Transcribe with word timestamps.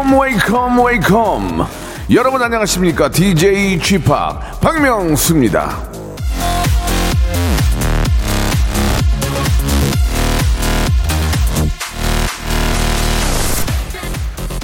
Wake 0.00 0.12
up 0.12 0.18
wake 0.18 0.62
up 0.62 0.84
wake 0.84 1.39
up 1.39 1.66
여러분 2.12 2.42
안녕하십니까 2.42 3.10
DJ 3.10 3.78
지팍 3.80 4.60
박명수입니다 4.60 5.90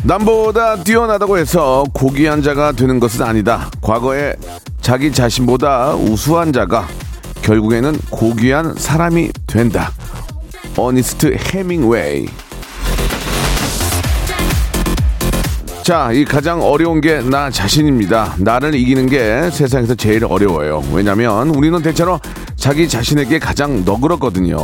남보다 0.04 0.82
뛰어나다고 0.84 1.36
해서 1.36 1.84
고귀한 1.92 2.40
자가 2.40 2.70
되는 2.70 3.00
것은 3.00 3.22
아니다. 3.22 3.68
과거에 3.80 4.34
자기 4.80 5.10
자신보다 5.10 5.96
우수한 5.96 6.52
자가 6.52 6.86
결국에는 7.42 7.98
고귀한 8.10 8.76
사람이 8.76 9.32
된다. 9.48 9.90
어니스트 10.76 11.36
해밍웨이. 11.36 12.45
자, 15.86 16.10
이 16.12 16.24
가장 16.24 16.60
어려운 16.62 17.00
게 17.00 17.20
나 17.22 17.48
자신입니다. 17.48 18.34
나를 18.38 18.74
이기는 18.74 19.06
게 19.06 19.48
세상에서 19.52 19.94
제일 19.94 20.24
어려워요. 20.24 20.82
왜냐면 20.92 21.50
우리는 21.50 21.80
대체로 21.80 22.18
자기 22.56 22.88
자신에게 22.88 23.38
가장 23.38 23.84
너그럽거든요. 23.84 24.58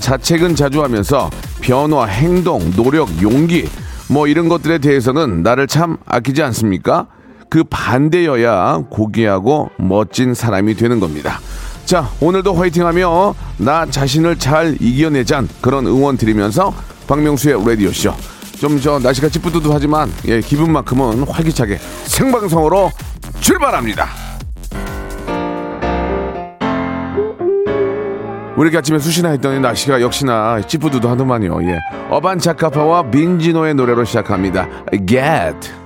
자책은 0.00 0.56
자주 0.56 0.82
하면서 0.82 1.30
변화, 1.62 2.04
행동, 2.04 2.70
노력, 2.72 3.22
용기, 3.22 3.70
뭐 4.10 4.26
이런 4.26 4.50
것들에 4.50 4.76
대해서는 4.78 5.42
나를 5.42 5.66
참 5.66 5.96
아끼지 6.04 6.42
않습니까? 6.42 7.06
그 7.48 7.64
반대여야 7.64 8.84
고귀하고 8.90 9.70
멋진 9.78 10.34
사람이 10.34 10.74
되는 10.74 11.00
겁니다. 11.00 11.40
자, 11.86 12.10
오늘도 12.20 12.52
화이팅하며 12.52 13.34
나 13.56 13.86
자신을 13.86 14.38
잘 14.38 14.76
이겨내잔 14.78 15.48
그런 15.62 15.86
응원 15.86 16.18
드리면서 16.18 16.74
박명수의 17.06 17.64
라디오쇼. 17.66 18.12
좀 18.60 18.78
저 18.80 18.98
날씨가 18.98 19.28
찌뿌드드하지만 19.30 20.12
예, 20.26 20.40
기분만큼은 20.40 21.24
활기차게 21.26 21.78
생방송으로 22.04 22.90
출발합니다. 23.40 24.06
우리 28.56 28.66
이렇게 28.68 28.78
아침에 28.78 28.98
수시나 28.98 29.30
했더니 29.30 29.60
날씨가 29.60 30.02
역시나 30.02 30.60
찌뿌드드 30.66 31.06
하더만요. 31.06 31.62
예. 31.64 31.78
어반 32.10 32.38
자카파와 32.38 33.10
빈지노의 33.10 33.74
노래로 33.74 34.04
시작합니다. 34.04 34.68
Get. 35.06 35.79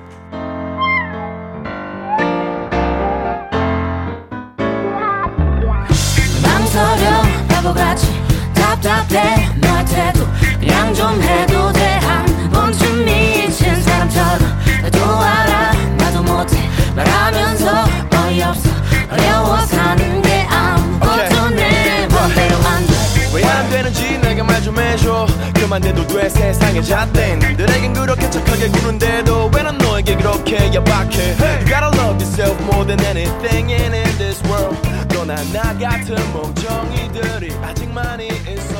해줘 24.94 25.26
그만해도 25.54 26.06
돼 26.06 26.28
세상의 26.28 26.84
잣대 26.84 27.36
남들에겐 27.36 27.92
그렇게 27.94 28.30
착하게 28.30 28.68
구는데도 28.68 29.50
왜 29.54 29.64
난 29.64 29.76
너에게 29.78 30.14
그렇게 30.16 30.56
야박해 30.72 31.34
You 31.34 31.66
gotta 31.66 31.90
love 31.98 32.20
yourself 32.22 32.62
more 32.64 32.86
than 32.86 33.00
anything 33.00 33.72
in, 33.72 33.92
this 34.18 34.40
world 34.46 34.76
너나 35.12 35.34
나 35.52 35.76
같은 35.76 36.14
멍청이들이 36.32 37.52
아직 37.62 37.90
많이 37.90 38.28
있어 38.28 38.74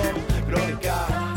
그러니까 0.47 1.35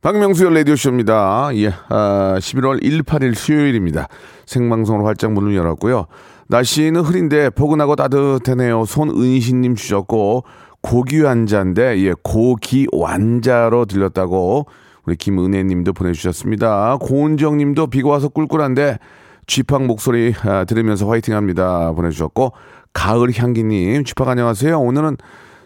박명수의 0.00 0.54
라디오쇼입니다. 0.54 1.50
예, 1.56 1.72
아, 1.88 2.36
11월 2.38 2.78
1, 2.82 3.02
8일 3.02 3.34
수요일입니다. 3.34 4.06
생방송으로 4.46 5.04
활짝 5.04 5.32
문을 5.32 5.56
열었고요. 5.56 6.06
날씨는 6.46 7.00
흐린데 7.00 7.50
포근하고 7.50 7.96
따뜻하네요. 7.96 8.84
손은희님 8.84 9.74
주셨고, 9.74 10.44
고기완자인데, 10.82 12.00
예, 12.02 12.14
고기완자로 12.22 13.86
들렸다고 13.86 14.66
우리 15.04 15.16
김은혜 15.16 15.64
님도 15.64 15.92
보내주셨습니다. 15.92 16.98
고은정 17.00 17.56
님도 17.58 17.88
비가 17.88 18.10
와서 18.10 18.28
꿀꿀한데, 18.28 18.98
쥐팍 19.46 19.84
목소리 19.84 20.34
아, 20.44 20.64
들으면서 20.64 21.08
화이팅 21.08 21.34
합니다. 21.34 21.92
보내주셨고, 21.92 22.52
가을 22.92 23.30
향기님, 23.34 24.04
쥐팍 24.04 24.28
안녕하세요. 24.28 24.78
오늘은 24.78 25.16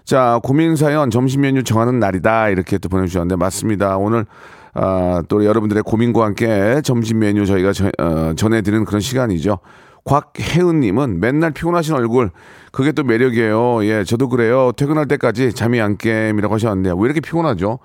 자, 0.04 0.40
고민 0.42 0.74
사연 0.76 1.10
점심 1.10 1.42
메뉴 1.42 1.62
정하는 1.62 2.00
날이다. 2.00 2.48
이렇게 2.48 2.78
또 2.78 2.88
보내주셨는데, 2.88 3.36
맞습니다. 3.36 3.96
오늘, 3.98 4.26
아, 4.74 5.22
또 5.28 5.44
여러분들의 5.44 5.82
고민과 5.84 6.24
함께 6.24 6.80
점심 6.82 7.20
메뉴 7.20 7.46
저희가 7.46 7.72
저, 7.72 7.90
어, 7.98 8.32
전해드리는 8.34 8.84
그런 8.84 9.00
시간이죠. 9.00 9.58
곽혜은님은 10.04 11.20
맨날 11.20 11.52
피곤하신 11.52 11.94
얼굴, 11.94 12.30
그게 12.72 12.92
또 12.92 13.04
매력이에요. 13.04 13.84
예, 13.84 14.04
저도 14.04 14.28
그래요. 14.28 14.72
퇴근할 14.76 15.06
때까지 15.06 15.52
잠이 15.52 15.80
안 15.80 15.96
깸이라고 15.96 16.50
하셨는데, 16.50 16.90
왜 16.96 17.04
이렇게 17.04 17.20
피곤하죠? 17.20 17.78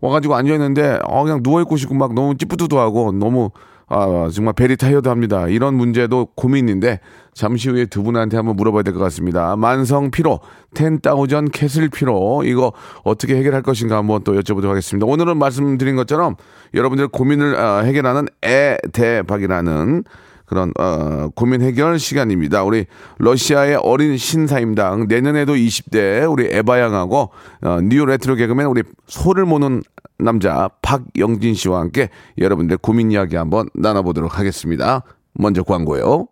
와가지고 0.00 0.34
앉아 0.36 0.52
있는데, 0.54 0.98
어, 1.04 1.24
그냥 1.24 1.42
누워 1.42 1.60
있고 1.62 1.76
싶고 1.76 1.94
막 1.94 2.14
너무 2.14 2.36
찌뿌드도하고 2.38 3.12
너무, 3.12 3.50
아, 3.90 4.28
정말 4.32 4.54
very 4.54 4.76
tired 4.76 5.08
합니다. 5.08 5.48
이런 5.48 5.74
문제도 5.74 6.26
고민인데, 6.36 7.00
잠시 7.34 7.68
후에 7.68 7.86
두 7.86 8.02
분한테 8.02 8.36
한번 8.36 8.56
물어봐야 8.56 8.82
될 8.82 8.92
것 8.94 9.00
같습니다. 9.00 9.56
만성 9.56 10.10
피로, 10.10 10.40
10,000 10.74 11.50
castle 11.50 11.88
피로, 11.88 12.42
이거 12.44 12.72
어떻게 13.02 13.36
해결할 13.36 13.62
것인가 13.62 13.96
한번 13.96 14.22
또 14.24 14.34
여쭤보도록 14.34 14.68
하겠습니다. 14.68 15.06
오늘은 15.06 15.36
말씀드린 15.38 15.96
것처럼 15.96 16.36
여러분들의 16.74 17.08
고민을 17.12 17.56
아, 17.56 17.78
해결하는 17.80 18.26
에대박이라는 18.42 20.04
그런 20.48 20.72
어, 20.78 21.28
고민 21.34 21.60
해결 21.62 21.98
시간입니다. 21.98 22.64
우리 22.64 22.86
러시아의 23.18 23.76
어린 23.82 24.16
신사임당 24.16 25.06
내년에도 25.08 25.54
20대 25.54 26.30
우리 26.30 26.48
에바양하고 26.50 27.30
어, 27.62 27.80
new 27.82 28.04
retro 28.06 28.34
개그맨 28.34 28.66
우리 28.66 28.82
소를 29.06 29.44
모는 29.44 29.82
남자 30.18 30.70
박영진 30.82 31.54
씨와 31.54 31.80
함께 31.80 32.08
여러분들 32.38 32.78
고민 32.78 33.12
이야기 33.12 33.36
한번 33.36 33.68
나눠보도록 33.74 34.38
하겠습니다. 34.38 35.02
먼저 35.34 35.62
광고요. 35.62 36.26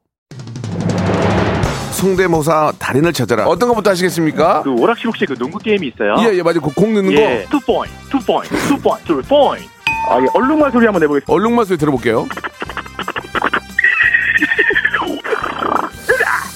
성대모사 1.92 2.72
달인을 2.78 3.12
찾아라. 3.12 3.46
어떤 3.46 3.68
것부터 3.70 3.90
하시겠습니까? 3.90 4.62
그 4.62 4.70
오락실 4.70 5.06
혹시 5.06 5.24
그 5.24 5.34
농구 5.34 5.58
게임이 5.58 5.88
있어요? 5.88 6.16
예, 6.20 6.36
예, 6.36 6.42
맞아요. 6.42 6.60
그공 6.60 6.92
넣는 6.94 7.12
예. 7.12 7.46
거. 7.48 7.58
two 7.58 7.64
point, 7.64 7.94
two 8.10 8.18
point, 8.18 8.54
two 8.68 8.78
point, 8.78 9.04
two 9.06 9.22
point. 9.22 9.66
아, 10.10 10.20
예. 10.20 10.26
얼룩말 10.34 10.70
소리 10.72 10.84
한번 10.84 11.00
내보겠습니다. 11.00 11.32
얼룩말 11.32 11.64
소리 11.64 11.78
들어볼게요. 11.78 12.26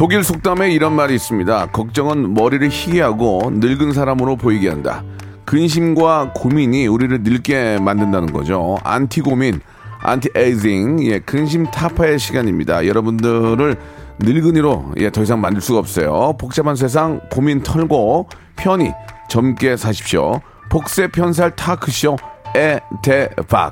독일 0.00 0.24
속담에 0.24 0.72
이런 0.72 0.96
말이 0.96 1.14
있습니다. 1.14 1.72
걱정은 1.72 2.32
머리를 2.32 2.66
희게 2.70 3.02
하고 3.02 3.50
늙은 3.52 3.92
사람으로 3.92 4.36
보이게 4.36 4.70
한다. 4.70 5.04
근심과 5.44 6.32
고민이 6.34 6.86
우리를 6.86 7.20
늙게 7.20 7.76
만든다는 7.82 8.32
거죠. 8.32 8.78
안티 8.82 9.20
고민, 9.20 9.60
안티 9.98 10.30
에이징, 10.34 11.04
예, 11.04 11.18
근심 11.18 11.66
타파의 11.70 12.18
시간입니다. 12.18 12.86
여러분들을 12.86 13.76
늙은이로 14.20 14.94
예, 15.00 15.10
더 15.10 15.22
이상 15.22 15.42
만들 15.42 15.60
수가 15.60 15.80
없어요. 15.80 16.34
복잡한 16.38 16.76
세상 16.76 17.20
고민 17.30 17.62
털고 17.62 18.26
편히 18.56 18.92
젊게 19.28 19.76
사십시오. 19.76 20.40
복세 20.70 21.08
편살 21.08 21.56
토크쇼 21.56 22.16
에 22.56 22.80
대박. 23.02 23.70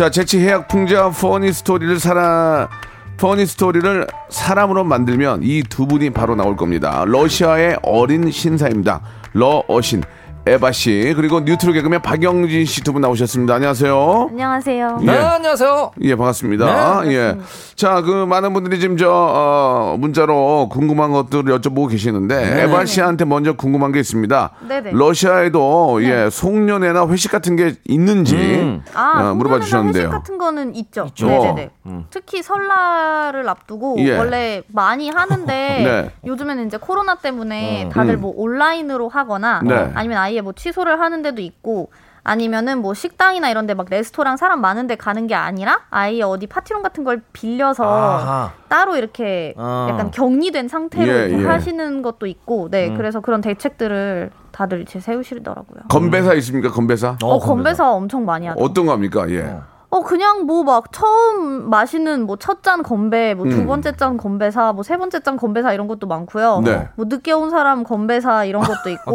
자, 0.00 0.08
재치 0.08 0.38
해약 0.38 0.66
풍자 0.68 1.10
퍼니 1.10 1.52
스토리를 1.52 2.00
살아 2.00 2.70
퍼니 3.18 3.44
스토리를 3.44 4.06
사람으로 4.30 4.82
만들면 4.82 5.40
이 5.42 5.62
두 5.68 5.86
분이 5.86 6.08
바로 6.08 6.34
나올 6.34 6.56
겁니다. 6.56 7.04
러시아의 7.06 7.80
어린 7.82 8.30
신사입니다. 8.30 9.02
러어신 9.34 10.02
에바 10.50 10.72
씨 10.72 11.12
그리고 11.14 11.38
뉴트로 11.40 11.72
개그맨 11.74 12.02
박영진 12.02 12.64
씨 12.64 12.82
두 12.82 12.90
분 12.92 13.02
나오셨습니다. 13.02 13.54
안녕하세요. 13.54 14.26
안녕하세요. 14.30 14.98
예. 15.02 15.06
네, 15.06 15.12
안녕하세요. 15.16 15.92
예, 16.00 16.16
반갑습니다. 16.16 17.02
네, 17.04 17.12
예. 17.14 17.36
자, 17.76 18.00
그 18.00 18.24
많은 18.26 18.52
분들이 18.52 18.80
지금 18.80 18.96
저 18.96 19.08
어, 19.12 19.96
문자로 19.96 20.68
궁금한 20.72 21.12
것들을 21.12 21.44
여쭤보고 21.56 21.88
계시는데 21.90 22.64
에바 22.64 22.84
씨한테 22.86 23.26
먼저 23.26 23.52
궁금한 23.52 23.92
게 23.92 24.00
있습니다. 24.00 24.50
네네. 24.66 24.90
러시아에도 24.92 26.02
예, 26.02 26.28
송년회나 26.30 27.06
회식 27.06 27.30
같은 27.30 27.54
게 27.54 27.74
있는지 27.86 28.34
음. 28.36 28.82
아, 28.92 29.30
어, 29.30 29.34
물어봐 29.34 29.60
주셨는데요. 29.60 30.02
회식 30.08 30.10
같은 30.10 30.36
거는 30.38 30.74
있죠. 30.74 31.04
있죠. 31.10 31.26
네네네. 31.28 31.70
음. 31.86 32.06
특히 32.10 32.42
설날을 32.42 33.48
앞두고 33.48 33.98
예. 34.00 34.16
원래 34.18 34.62
많이 34.66 35.10
하는데 35.10 35.46
네. 35.46 36.10
요즘에는 36.28 36.66
이제 36.66 36.76
코로나 36.76 37.14
때문에 37.14 37.84
어. 37.86 37.88
다들 37.90 38.14
음. 38.14 38.20
뭐 38.22 38.32
온라인으로 38.36 39.08
하거나 39.08 39.60
네. 39.64 39.92
아니면 39.94 40.18
아예 40.18 40.39
뭐 40.40 40.52
취소를 40.52 41.00
하는 41.00 41.22
데도 41.22 41.40
있고 41.42 41.90
아니면은 42.22 42.82
뭐 42.82 42.92
식당이나 42.92 43.48
이런 43.48 43.66
데 43.66 43.72
막 43.74 43.86
레스토랑 43.88 44.36
사람 44.36 44.60
많은 44.60 44.86
데 44.86 44.94
가는 44.96 45.26
게 45.26 45.34
아니라 45.34 45.80
아예 45.90 46.20
어디 46.22 46.46
파티룸 46.46 46.82
같은 46.82 47.02
걸 47.02 47.22
빌려서 47.32 47.82
아하. 47.84 48.52
따로 48.68 48.96
이렇게 48.96 49.54
어. 49.56 49.88
약간 49.90 50.10
격리된 50.10 50.68
상태로 50.68 51.10
예, 51.10 51.26
이렇게 51.28 51.42
예. 51.42 51.46
하시는 51.46 52.02
것도 52.02 52.26
있고 52.26 52.68
네 52.70 52.88
음. 52.88 52.96
그래서 52.98 53.20
그런 53.20 53.40
대책들을 53.40 54.30
다들 54.52 54.82
이제 54.82 55.00
세우시더라고요. 55.00 55.84
건배사 55.88 56.34
있습니까? 56.34 56.70
건배사? 56.70 57.16
어, 57.22 57.38
건배사 57.38 57.90
엄청 57.90 58.26
많이 58.26 58.46
하죠. 58.46 58.60
어떤 58.60 58.84
겁니까? 58.86 59.24
예. 59.30 59.40
어 59.42 59.62
그냥 59.98 60.46
뭐 60.46 60.62
막 60.62 60.92
처음 60.92 61.68
마시는 61.68 62.26
뭐 62.26 62.36
첫 62.36 62.62
잔 62.62 62.82
건배, 62.84 63.34
뭐두 63.34 63.56
음. 63.56 63.66
번째 63.66 63.96
잔 63.96 64.16
건배사, 64.16 64.72
뭐 64.72 64.82
세 64.84 64.96
번째 64.96 65.20
잔 65.20 65.36
건배사 65.36 65.72
이런 65.72 65.88
것도 65.88 66.06
많고요. 66.06 66.60
네. 66.64 66.88
뭐 66.94 67.06
늦게 67.08 67.32
온 67.32 67.50
사람 67.50 67.82
건배사 67.82 68.44
이런 68.44 68.62
것도 68.62 68.88
있고. 68.90 69.12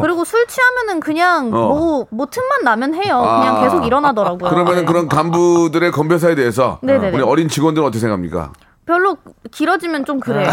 그리고 0.00 0.24
술 0.24 0.46
취하면은 0.46 1.00
그냥 1.00 1.50
어. 1.52 2.06
뭐뭐 2.08 2.26
틈만 2.30 2.64
나면 2.64 2.94
해요. 2.94 3.22
아. 3.22 3.40
그냥 3.40 3.60
계속 3.62 3.84
일어나더라고요. 3.86 4.48
그러면은 4.48 4.80
네. 4.80 4.84
그런 4.86 5.08
간부들의 5.08 5.90
건배사에 5.92 6.34
대해서 6.34 6.78
네네네. 6.82 7.14
우리 7.16 7.22
어린 7.22 7.48
직원들은 7.48 7.86
어떻게 7.86 8.00
생각합니까? 8.00 8.52
별로 8.86 9.16
길어지면 9.50 10.04
좀 10.04 10.20
그래요. 10.20 10.48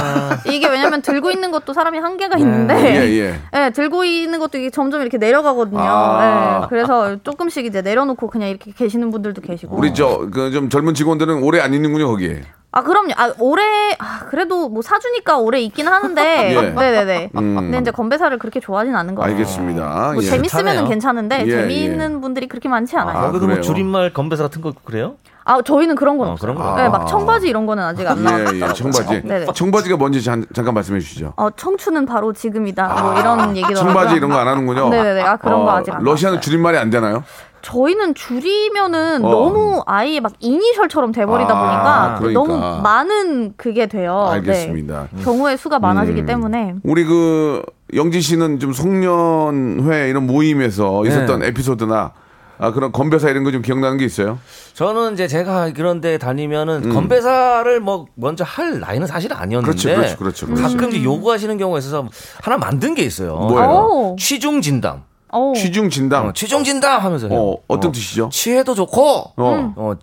이게 0.47 0.67
왜냐면 0.67 1.03
들고 1.03 1.29
있는 1.29 1.51
것도 1.51 1.71
사람이 1.73 1.99
한계가 1.99 2.37
예, 2.39 2.41
있는데. 2.41 3.19
예. 3.19 3.39
네, 3.51 3.69
들고 3.69 4.03
있는 4.05 4.39
것도 4.39 4.57
이게 4.57 4.71
점점 4.71 5.01
이렇게 5.01 5.19
내려가거든요. 5.19 5.79
아. 5.79 6.59
네, 6.61 6.67
그래서 6.69 7.17
조금씩 7.21 7.65
이제 7.67 7.81
내려놓고 7.83 8.27
그냥 8.27 8.49
이렇게 8.49 8.71
계시는 8.71 9.11
분들도 9.11 9.41
계시고. 9.41 9.75
우리 9.77 9.93
저 9.93 10.27
그 10.31 10.51
좀 10.51 10.69
젊은 10.69 10.93
직원들은 10.95 11.43
오래 11.43 11.59
안 11.61 11.73
있는군요, 11.75 12.07
거기에. 12.07 12.41
아 12.71 12.81
그럼요. 12.81 13.11
아 13.17 13.31
올해 13.39 13.63
아, 13.99 14.25
그래도 14.29 14.67
뭐 14.67 14.81
사주니까 14.81 15.37
오래 15.37 15.59
있긴 15.61 15.87
하는데. 15.87 16.21
예. 16.55 16.61
네네네. 16.71 17.29
음. 17.35 17.55
근데 17.55 17.77
이제 17.77 17.91
건배사를 17.91 18.35
그렇게 18.39 18.59
좋아하진 18.59 18.95
않은 18.95 19.13
거예요. 19.13 19.31
알겠습니다. 19.31 20.11
뭐 20.15 20.23
예. 20.23 20.27
재밌으면 20.27 20.65
좋다네요. 20.65 20.87
괜찮은데 20.89 21.43
예, 21.45 21.51
재미있는 21.51 22.19
분들이 22.21 22.47
그렇게 22.47 22.67
많지 22.69 22.97
않아요. 22.97 23.15
아, 23.15 23.21
아, 23.21 23.25
거기도 23.27 23.41
그래요? 23.45 23.57
뭐 23.57 23.61
줄임말 23.61 24.11
건배사 24.13 24.41
같은 24.41 24.61
거 24.61 24.73
그래요? 24.83 25.17
저희는 25.63 25.95
그런 25.95 26.17
건 26.17 26.29
어, 26.29 26.31
없어요. 26.31 26.53
그런 26.53 26.67
거. 26.67 26.75
네, 26.81 26.89
막 26.89 27.05
청바지 27.05 27.47
이런 27.49 27.65
거는 27.65 27.83
아직 27.83 28.07
안 28.07 28.23
나왔어요. 28.23 28.57
예, 28.57 28.61
예, 28.61 28.73
청바지. 28.73 29.21
네네. 29.23 29.45
청바지가 29.53 29.97
뭔지 29.97 30.23
잠, 30.23 30.45
잠깐 30.53 30.73
말씀해 30.73 30.99
주시죠. 30.99 31.33
어 31.35 31.49
청춘은 31.49 32.05
바로 32.05 32.31
지금이다. 32.33 33.01
뭐 33.03 33.19
이런 33.19 33.55
얘기도 33.57 33.75
청바지 33.75 34.15
이런 34.15 34.29
거 34.29 34.37
안 34.37 34.47
하는군요. 34.47 34.89
네네네. 34.89 35.21
아 35.21 35.35
그런 35.37 35.63
거 35.65 35.71
어, 35.71 35.75
아직 35.77 35.93
안 35.93 36.03
러시아는 36.03 36.35
나왔어요. 36.35 36.41
줄임말이 36.41 36.77
안 36.77 36.89
되나요? 36.89 37.23
저희는 37.61 38.13
줄이면은 38.13 39.23
어. 39.23 39.29
너무 39.29 39.83
아예 39.85 40.19
막 40.19 40.33
이니셜처럼 40.39 41.13
돼버리다 41.13 41.53
아, 41.53 42.15
보니까 42.15 42.15
그러니까. 42.19 42.39
너무 42.73 42.81
많은 42.81 43.53
그게 43.55 43.85
돼요. 43.87 44.27
알겠습니다. 44.31 45.07
네. 45.11 45.23
경우의 45.23 45.57
수가 45.57 45.79
많아지기 45.79 46.21
음. 46.21 46.25
때문에 46.25 46.75
우리 46.83 47.05
그 47.05 47.63
영지 47.95 48.19
씨는 48.19 48.59
좀 48.59 48.73
송년회 48.73 50.09
이런 50.09 50.25
모임에서 50.27 51.05
있었던 51.05 51.39
네. 51.39 51.47
에피소드나 51.47 52.11
아, 52.59 52.71
그런 52.71 52.91
건배사 52.91 53.29
이런 53.29 53.43
거 53.43 53.51
좀 53.51 53.61
기억나는 53.61 53.97
게 53.97 54.05
있어요? 54.05 54.39
저는 54.73 55.13
이제 55.13 55.27
제가 55.27 55.71
그런데 55.75 56.17
다니면은 56.17 56.85
음. 56.85 56.93
건배사를 56.93 57.79
뭐 57.79 58.05
먼저 58.15 58.43
할 58.43 58.79
나이는 58.79 59.05
사실 59.07 59.33
아니었는데 59.33 59.71
그렇죠, 59.83 59.95
그렇죠, 59.95 60.17
그렇죠, 60.17 60.45
그렇죠. 60.47 60.61
가끔 60.63 60.89
이제 60.89 61.03
요구하시는 61.03 61.57
경우가 61.57 61.79
있어서 61.79 62.07
하나 62.41 62.57
만든 62.57 62.95
게 62.95 63.03
있어요. 63.03 63.35
뭐예요? 63.35 63.69
오. 63.69 64.15
취중 64.17 64.61
진담. 64.61 65.03
어. 65.29 65.53
취중 65.55 65.89
진담. 65.89 66.27
어, 66.27 66.33
취중 66.33 66.63
진담 66.63 67.01
하면서 67.01 67.27
해요. 67.27 67.39
어, 67.39 67.57
어떤 67.67 67.91
뜻이죠? 67.91 68.29
취해도 68.31 68.75
좋고 68.75 69.01
어. 69.35 69.73
어, 69.75 69.93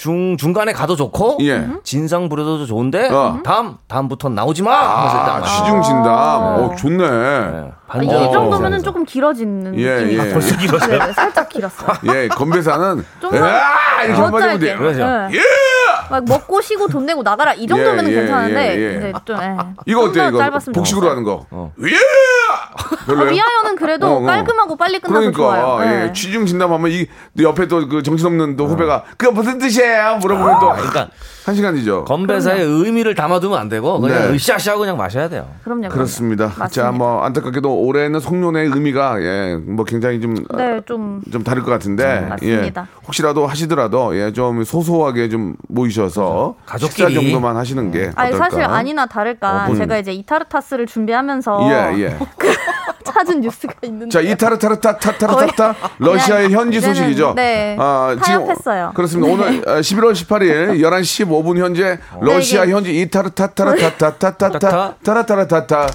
중 0.00 0.38
중간에 0.38 0.72
가도 0.72 0.96
좋고 0.96 1.36
예. 1.42 1.68
진상 1.84 2.30
부려도 2.30 2.64
좋은데 2.64 3.10
어. 3.10 3.38
다음 3.44 3.76
다음부터 3.86 4.30
나오지 4.30 4.62
마 4.62 4.72
아, 4.72 5.42
취중 5.42 5.82
진담. 5.82 6.06
어, 6.10 6.74
좋네. 6.74 6.96
네, 6.96 7.70
아, 7.86 8.02
이 8.02 8.08
정도면은 8.08 8.82
조금 8.82 9.04
길어지는 9.04 9.78
예, 9.78 9.96
느낌이 9.96 10.26
예. 10.26 10.32
벌써 10.32 10.56
길어져요? 10.56 10.98
네, 11.04 11.12
살짝 11.12 11.50
길었어요. 11.50 11.98
예, 12.14 12.28
건배사는 12.28 13.04
야! 13.34 14.04
이렇게. 14.04 14.58
돼요. 14.58 14.78
그러죠. 14.78 15.04
네. 15.04 15.28
예! 15.34 15.40
막 16.10 16.24
먹고 16.24 16.62
쉬고 16.62 16.88
돈 16.88 17.04
내고 17.04 17.22
나가라 17.22 17.52
이 17.52 17.66
정도면 17.66 18.06
예, 18.06 18.10
예, 18.10 18.14
괜찮은데 18.14 18.76
예, 18.78 18.82
예. 18.82 18.96
이제 18.96 19.12
좀 19.26 19.36
예. 19.38 19.56
이거 19.84 20.04
어때요, 20.04 20.28
이거? 20.28 20.38
짧았으면 20.38 20.72
복식으로. 20.72 21.10
하는 21.10 21.24
거. 21.24 21.44
어. 21.50 21.72
예! 21.82 21.96
아, 22.72 23.04
별로요? 23.06 23.30
위하여는 23.30 23.76
그래도 23.76 24.06
어, 24.06 24.16
어. 24.16 24.20
깔끔하고 24.22 24.76
빨리 24.76 24.98
끝나서 25.00 25.30
그러니까 25.30 25.38
좋아요. 25.42 25.78
예, 25.82 25.96
네. 26.06 26.12
취중 26.12 26.46
진담하면 26.46 26.90
이 26.90 27.06
옆에 27.40 27.66
또 27.68 27.80
그 27.88 28.02
정신없는 28.02 28.56
또 28.56 28.66
후배가 28.66 29.04
그게 29.16 29.32
무슨 29.32 29.58
뜻이에요? 29.58 30.18
물어보면 30.20 30.58
또 30.60 30.68
그러니까 30.72 31.08
한 31.44 31.54
시간이죠. 31.54 32.04
건배사의 32.04 32.62
의미를 32.62 33.14
담아두면 33.14 33.58
안 33.58 33.68
되고 33.68 33.98
그냥 33.98 34.28
네. 34.28 34.34
으쌰으쌰하고 34.36 34.80
그냥 34.80 34.96
마셔야 34.98 35.28
돼요. 35.28 35.48
그럼요. 35.64 35.80
그럼요. 35.80 35.94
그렇습니다. 35.94 36.44
맞습니다. 36.46 36.68
자, 36.68 36.92
뭐 36.92 37.22
안타깝게도 37.24 37.74
올해는 37.80 38.20
송년의 38.20 38.66
의미가 38.68 39.22
예, 39.22 39.56
뭐 39.60 39.84
굉장히 39.84 40.20
좀 40.20 40.34
네, 40.56 40.80
좀 40.86 41.22
좀 41.32 41.42
다를 41.42 41.62
것 41.62 41.70
같은데 41.70 42.20
맞습니다. 42.28 42.82
예, 42.82 42.96
혹시라도 43.06 43.46
하시더라도 43.46 44.16
예, 44.16 44.32
좀 44.32 44.62
소소하게 44.64 45.28
좀 45.30 45.54
모이셔서 45.68 46.56
가족끼리. 46.66 47.08
식사 47.08 47.20
정도만 47.20 47.56
하시는 47.56 47.90
게 47.90 48.10
아니 48.14 48.28
어떨까? 48.34 48.50
사실 48.50 48.62
아니나 48.64 49.06
다를까 49.06 49.66
어, 49.68 49.70
음. 49.72 49.76
제가 49.76 49.98
이제 49.98 50.12
이타르타스를 50.12 50.86
준비하면서 50.86 51.60
예, 51.70 52.02
예. 52.02 52.18
찾은 53.30 53.40
뉴스가 53.42 53.74
있는데 53.84 54.08
자, 54.10 54.20
이타르타르타타타타타 54.20 55.74
러시아의 55.98 56.50
현지 56.50 56.80
소식이죠. 56.80 57.34
네, 57.36 57.76
아, 57.78 58.16
지금 58.22 58.38
타협했어요. 58.46 58.92
그렇습니다. 58.94 59.28
네. 59.28 59.34
오늘 59.58 59.68
어, 59.68 59.80
11월 59.80 60.12
18일 60.12 60.80
11시 60.80 61.26
15분 61.26 61.58
현재 61.58 61.98
러시아 62.20 62.64
이게- 62.64 62.72
현지 62.74 63.00
이타르타타타타타타타 63.00 64.94
타라타라타타 65.02 65.86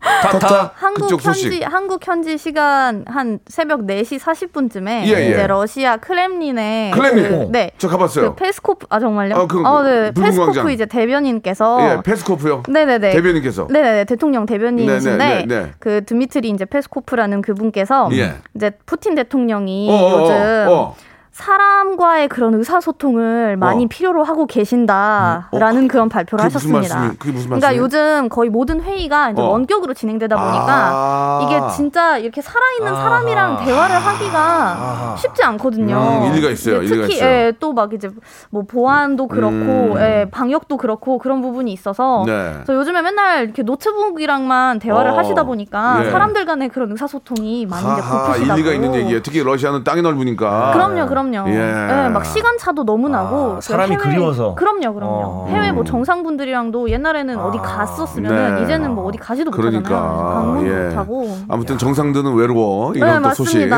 타타 0.00 0.72
한국 0.74 1.02
그쪽 1.02 1.20
소식. 1.20 1.44
현지 1.52 1.62
한국 1.62 2.06
현지 2.06 2.38
시간 2.38 3.04
한 3.06 3.38
새벽 3.46 3.82
4시 3.82 4.18
40분쯤에 4.18 5.04
예, 5.06 5.12
예. 5.12 5.30
이제 5.30 5.46
러시아 5.46 5.98
크렘린에 5.98 6.92
크렘린. 6.94 7.28
그, 7.28 7.48
네. 7.52 7.70
저 7.78 7.88
가봤어요. 7.88 8.34
그 8.34 8.42
페스코프 8.42 8.86
아 8.88 8.98
정말요? 8.98 9.34
아, 9.36 9.46
그, 9.46 9.62
어, 9.62 9.82
네. 9.82 10.10
페스코프 10.12 10.52
광장. 10.52 10.70
이제 10.72 10.86
대변인께서 10.86 11.78
예, 11.82 12.02
페스코프요. 12.02 12.62
네 12.68 12.84
네 12.86 12.98
네. 12.98 13.10
대변인께서. 13.12 13.66
네 13.68 13.82
네 13.82 13.92
네. 13.92 14.04
대통령 14.04 14.46
대변인이신데, 14.46 15.16
네, 15.16 15.34
네, 15.40 15.46
네, 15.46 15.62
네. 15.64 15.70
그 15.78 16.04
드미트리 16.04 16.48
이제 16.48 16.64
페스코프라는 16.64 17.42
그분께서, 17.42 18.08
예. 18.12 18.34
이제 18.54 18.70
푸틴 18.86 19.14
대통령이 19.14 19.88
어, 19.90 19.92
어, 19.94 19.96
어, 19.96 20.20
요즘 20.22 20.34
어. 20.68 20.96
사람과의 21.40 22.28
그런 22.28 22.54
의사소통을 22.54 23.56
많이 23.56 23.84
어. 23.84 23.88
필요로 23.88 24.24
하고 24.24 24.46
계신다라는 24.46 25.88
그런 25.88 26.08
발표를 26.08 26.44
그게 26.44 26.52
무슨 26.54 26.74
하셨습니다. 26.74 27.14
말씀이- 27.18 27.44
그러니까? 27.46 27.76
요즘 27.76 28.28
거의 28.28 28.50
모든 28.50 28.80
회의가 28.82 29.30
이제 29.30 29.40
어. 29.40 29.46
원격으로 29.46 29.94
진행되다 29.94 30.36
보니까 30.36 30.66
아. 30.92 31.40
이게 31.44 31.60
진짜 31.74 32.18
이렇게 32.18 32.42
살아있는 32.42 32.94
사람이랑 32.94 33.64
대화를 33.64 33.96
하기가 33.96 35.16
쉽지 35.18 35.42
않거든요. 35.44 35.96
음, 35.96 36.32
일리가 36.32 36.50
있어요, 36.50 36.82
일리가 36.82 37.02
특히 37.02 37.14
있어요. 37.16 37.28
예, 37.30 37.52
또막 37.58 37.94
이제 37.94 38.10
뭐 38.50 38.62
보안도 38.62 39.28
그렇고 39.28 39.54
음. 39.56 39.96
예, 39.98 40.26
방역도 40.30 40.76
그렇고 40.76 41.18
그런 41.18 41.40
부분이 41.40 41.72
있어서 41.72 42.24
네. 42.26 42.52
그래서 42.54 42.74
요즘에 42.74 43.00
맨날 43.02 43.44
이렇게 43.44 43.62
노트북이랑만 43.62 44.78
대화를 44.78 45.12
어. 45.12 45.16
하시다 45.16 45.44
보니까 45.44 46.04
예. 46.04 46.10
사람들 46.10 46.44
간의 46.44 46.68
그런 46.68 46.90
의사소통이 46.92 47.66
많이 47.66 47.82
이제 47.92 48.02
고프시다고. 48.02 48.58
일리가 48.60 48.72
있는 48.74 48.94
얘기예요. 48.94 49.22
특히 49.22 49.42
러시아는 49.42 49.84
땅이 49.84 50.02
넓으니까. 50.02 50.72
그럼요, 50.74 51.06
그럼요. 51.06 51.29
그럼요. 51.30 51.50
예. 51.50 51.58
네, 51.58 52.08
막 52.08 52.24
시간 52.24 52.58
차도 52.58 52.84
너무 52.84 53.08
나고 53.08 53.56
그 53.56 53.60
사람이 53.60 53.96
그리워서. 53.96 54.54
그럼요, 54.54 54.94
그럼요. 54.94 55.12
어. 55.12 55.46
해외 55.50 55.72
뭐 55.72 55.84
정상분들이랑도 55.84 56.90
옛날에는 56.90 57.38
어디 57.38 57.58
갔었으면 57.58 58.56
네. 58.56 58.62
이제는 58.64 58.94
뭐 58.94 59.04
어디 59.06 59.18
가지도 59.18 59.50
그러니까 59.50 59.78
못하잖아요. 60.00 60.34
방문도 60.34 60.70
예. 60.70 60.84
못하고. 60.88 61.36
아무튼 61.48 61.78
정상들은 61.78 62.34
외로워 62.34 62.92
이런 62.94 63.22
네, 63.22 63.28
또 63.28 63.34
소식. 63.34 63.60
예, 63.60 63.68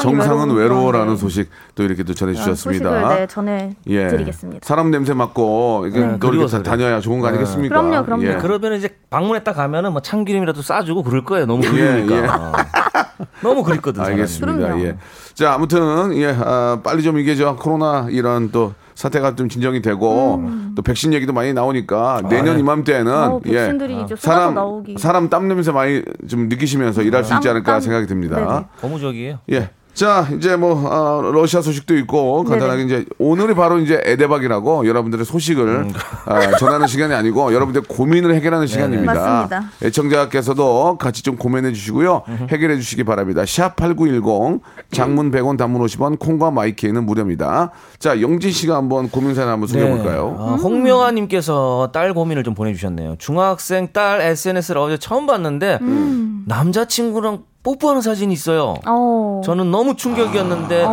정상은 0.00 0.50
외로운 0.50 0.56
외로워라는 0.56 1.06
그런, 1.06 1.16
소식 1.16 1.50
또 1.74 1.82
이렇게 1.82 2.02
또 2.02 2.14
전해주셨습니다. 2.14 2.88
소식을 2.90 3.16
네, 3.16 3.22
예. 3.22 3.26
전해드리겠습니다. 3.26 4.60
사람 4.66 4.90
냄새 4.90 5.14
맡고 5.14 5.86
이게 5.88 6.00
네, 6.00 6.16
그리워서 6.18 6.62
다- 6.62 6.70
다녀야 6.70 7.00
좋은 7.00 7.20
거 7.20 7.28
아니겠습니까? 7.28 7.74
그럼요, 7.80 8.04
그럼요. 8.04 8.24
예. 8.24 8.36
그러면 8.36 8.74
이제 8.74 8.96
방문했다 9.10 9.52
가면은 9.52 9.92
뭐 9.92 10.00
참기름이라도 10.00 10.62
싸주고 10.62 11.02
그럴 11.02 11.24
거예요. 11.24 11.46
너무 11.46 11.62
그리우니까. 11.62 12.52
예, 12.96 13.00
예. 13.20 13.22
어. 13.22 13.26
너무 13.42 13.62
그립거든. 13.62 13.98
사람이. 14.02 14.14
알겠습니다. 14.14 14.56
그럼요. 14.58 14.84
예. 14.84 14.96
자, 15.34 15.52
아무튼 15.54 16.16
예, 16.16 16.34
아, 16.38 16.80
빨리 16.82 17.02
좀 17.02 17.18
이게 17.18 17.34
저 17.34 17.56
코로나 17.56 18.06
이런 18.10 18.50
또 18.50 18.74
사태가 18.94 19.36
좀 19.36 19.48
진정이 19.48 19.82
되고 19.82 20.42
또 20.74 20.80
백신 20.82 21.12
얘기도 21.12 21.32
많이 21.34 21.52
나오니까 21.52 22.22
내년 22.30 22.58
이맘때는 22.58 23.12
음. 23.12 23.30
어, 23.32 23.40
예. 23.46 23.66
쏟아져 23.66 24.16
사람 24.16 24.54
나오기. 24.54 24.96
사람 24.98 25.28
땀 25.28 25.48
냄새 25.48 25.70
많이 25.72 26.02
좀 26.28 26.48
느끼시면서 26.48 27.02
일할 27.02 27.22
수 27.24 27.34
있지 27.34 27.44
땀, 27.46 27.56
않을까 27.56 27.72
땀. 27.72 27.80
생각이 27.82 28.06
듭니다. 28.06 28.36
네네. 28.36 28.64
고무적이에요. 28.80 29.38
예. 29.52 29.70
자, 29.96 30.28
이제 30.36 30.56
뭐, 30.56 30.74
어, 30.74 31.22
러시아 31.32 31.62
소식도 31.62 31.96
있고, 31.96 32.44
간단하게 32.44 32.82
이제, 32.82 33.04
오늘이 33.18 33.54
바로 33.54 33.78
이제 33.78 33.98
에데박이라고 34.04 34.86
여러분들의 34.86 35.24
소식을 35.24 35.66
음. 35.66 35.92
아, 36.26 36.54
전하는 36.58 36.86
시간이 36.86 37.14
아니고, 37.14 37.54
여러분들의 37.54 37.86
고민을 37.88 38.34
해결하는 38.34 38.66
시간입니다. 38.66 39.14
맞습니다. 39.14 39.70
애청자께서도 39.82 40.98
같이 40.98 41.22
좀 41.22 41.36
고민해 41.36 41.72
주시고요. 41.72 42.24
해결해 42.50 42.76
주시기 42.76 43.04
바랍니다. 43.04 43.44
샵8910, 43.44 44.60
장문 44.92 45.30
100원, 45.30 45.56
단문 45.56 45.80
50원, 45.86 46.18
콩과 46.18 46.50
마이키에는 46.50 47.06
무료입니다. 47.06 47.70
자, 47.98 48.20
영진 48.20 48.50
씨가 48.52 48.76
한번 48.76 49.08
고민 49.08 49.34
사연 49.34 49.48
한번 49.48 49.66
소개해 49.66 49.88
볼까요? 49.88 50.36
아, 50.38 50.44
홍명아님께서 50.62 51.88
딸 51.94 52.12
고민을 52.12 52.44
좀 52.44 52.54
보내주셨네요. 52.54 53.16
중학생 53.18 53.88
딸 53.94 54.20
SNS를 54.20 54.78
어제 54.78 54.98
처음 54.98 55.24
봤는데 55.24 55.78
음. 55.80 56.44
남자친구랑 56.46 57.44
뽀뽀하는 57.66 58.00
사진이 58.00 58.32
있어요. 58.32 58.76
어. 58.86 59.40
저는 59.44 59.72
너무 59.72 59.96
충격이었는데 59.96 60.84
아, 60.84 60.92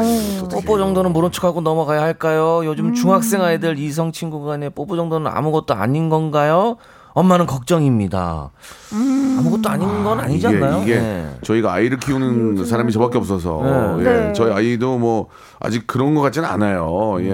뽀뽀 0.49 0.79
정도는 0.79 1.13
모른 1.13 1.31
척하고 1.31 1.61
넘어가야 1.61 2.01
할까요? 2.01 2.61
요즘 2.65 2.87
음. 2.87 2.93
중학생 2.95 3.43
아이들 3.43 3.77
이성 3.77 4.11
친구 4.11 4.43
간에 4.43 4.69
뽀뽀 4.69 4.95
정도는 4.95 5.29
아무것도 5.31 5.75
아닌 5.75 6.09
건가요? 6.09 6.77
엄마는 7.13 7.45
걱정입니다. 7.45 8.49
음. 8.93 9.35
아무것도 9.39 9.69
아닌 9.69 10.03
건 10.03 10.19
아니지 10.19 10.47
않나요? 10.47 10.81
이게, 10.81 10.93
이게 10.93 10.99
네. 10.99 11.29
저희가 11.43 11.71
아이를 11.73 11.99
키우는 11.99 12.65
사람이 12.65 12.91
저밖에 12.91 13.19
없어서 13.19 13.61
네. 13.99 13.99
예, 13.99 14.03
네. 14.03 14.33
저희 14.33 14.51
아이도 14.51 14.97
뭐 14.97 15.27
아직 15.59 15.85
그런 15.85 16.15
것 16.15 16.21
같지는 16.21 16.49
않아요. 16.49 17.17
예. 17.19 17.29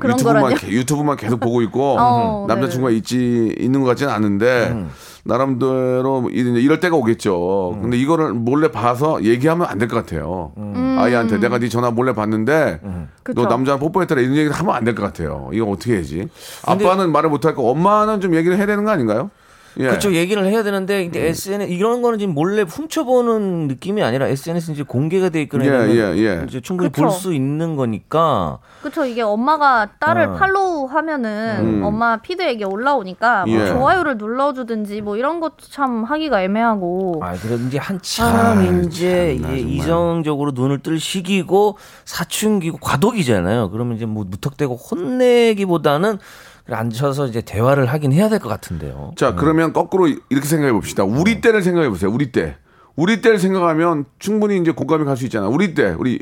그런 0.00 0.14
유튜브만 0.16 0.42
거라뇨? 0.42 0.56
개- 0.56 0.68
유튜브만 0.68 1.18
계속 1.18 1.40
보고 1.40 1.60
있고 1.60 1.96
어, 2.00 2.46
남자친구가 2.48 2.90
있지 2.92 3.54
있는 3.58 3.82
것 3.82 3.88
같지는 3.88 4.10
않은데 4.10 4.68
음. 4.70 4.88
나름대로 5.24 6.28
이럴 6.32 6.80
때가 6.80 6.96
오겠죠. 6.96 7.72
음. 7.76 7.82
근데 7.82 7.96
이거를 7.98 8.32
몰래 8.32 8.70
봐서 8.70 9.22
얘기하면 9.22 9.66
안 9.66 9.78
될 9.78 9.88
것 9.88 9.96
같아요. 9.96 10.52
음. 10.56 10.96
아이한테 10.98 11.38
내가 11.38 11.58
네 11.58 11.68
전화 11.68 11.90
몰래 11.90 12.12
봤는데 12.12 12.80
그쵸. 13.22 13.42
너 13.42 13.48
남자 13.48 13.76
뽀뽀했더라 13.78 14.20
이런 14.20 14.34
얘기를 14.36 14.52
하면 14.52 14.74
안 14.74 14.84
될 14.84 14.94
것 14.94 15.02
같아요. 15.02 15.50
이거 15.52 15.66
어떻게 15.66 15.94
해야지? 15.94 16.28
아빠는 16.64 17.12
말을 17.12 17.30
못 17.30 17.44
할 17.44 17.54
거 17.54 17.62
엄마는 17.70 18.20
좀 18.20 18.34
얘기를 18.34 18.56
해야 18.56 18.66
되는 18.66 18.84
거 18.84 18.90
아닌가요? 18.90 19.30
예. 19.78 19.86
그렇죠 19.88 20.12
얘기를 20.14 20.44
해야 20.46 20.62
되는데 20.62 21.04
근데 21.04 21.20
음. 21.20 21.26
SNS 21.26 21.68
이런 21.72 22.02
거는 22.02 22.18
지금 22.18 22.34
몰래 22.34 22.62
훔쳐보는 22.62 23.68
느낌이 23.68 24.02
아니라 24.02 24.26
SNS 24.26 24.72
이제 24.72 24.82
공개가 24.82 25.28
돼 25.28 25.42
있거나 25.42 25.64
예, 25.88 25.90
예, 25.94 26.16
예. 26.16 26.44
이제 26.48 26.60
충분히. 26.60 26.90
볼 26.90 27.10
수 27.10 27.32
있는 27.34 27.76
거니까 27.76 28.58
그쵸 28.82 29.04
이게 29.04 29.22
엄마가 29.22 29.88
딸을 29.98 30.22
어. 30.28 30.34
팔로우 30.34 30.86
하면은 30.86 31.56
음. 31.60 31.82
엄마 31.84 32.16
피드에게 32.18 32.64
올라오니까 32.64 33.46
뭐 33.46 33.54
예. 33.60 33.66
좋아요를 33.68 34.16
눌러주든지 34.18 35.00
뭐 35.00 35.16
이런 35.16 35.40
것도 35.40 35.56
참 35.70 36.04
하기가 36.04 36.42
애매하고 36.42 37.20
아 37.22 37.34
그래도 37.34 37.64
이제 37.64 37.78
한참 37.78 38.84
이제 38.86 39.38
참나. 39.40 39.56
이성적으로 39.56 40.52
눈을 40.52 40.78
뜰 40.80 41.00
시기고 41.00 41.76
사춘기고 42.04 42.78
과도기잖아요. 42.78 43.70
그러면 43.70 43.96
이제 43.96 44.06
뭐 44.06 44.24
무턱대고 44.28 44.76
혼내기보다는 44.76 46.18
앉혀서 46.70 47.26
이제 47.28 47.40
대화를 47.40 47.86
하긴 47.86 48.12
해야 48.12 48.28
될 48.28 48.38
것 48.38 48.48
같은데요. 48.48 49.12
자, 49.16 49.34
그러면 49.34 49.72
거꾸로 49.72 50.06
이렇게 50.06 50.46
생각해 50.46 50.72
봅시다. 50.72 51.04
우리 51.04 51.40
때를 51.40 51.62
생각해 51.62 51.88
보세요. 51.88 52.10
우리 52.10 52.30
때. 52.32 52.56
우리 52.96 53.20
때를 53.20 53.38
생각하면 53.38 54.04
충분히 54.18 54.58
이제 54.58 54.70
공감이 54.72 55.04
갈 55.04 55.16
수 55.16 55.24
있잖아. 55.24 55.48
우리 55.48 55.74
때, 55.74 55.94
우리, 55.98 56.20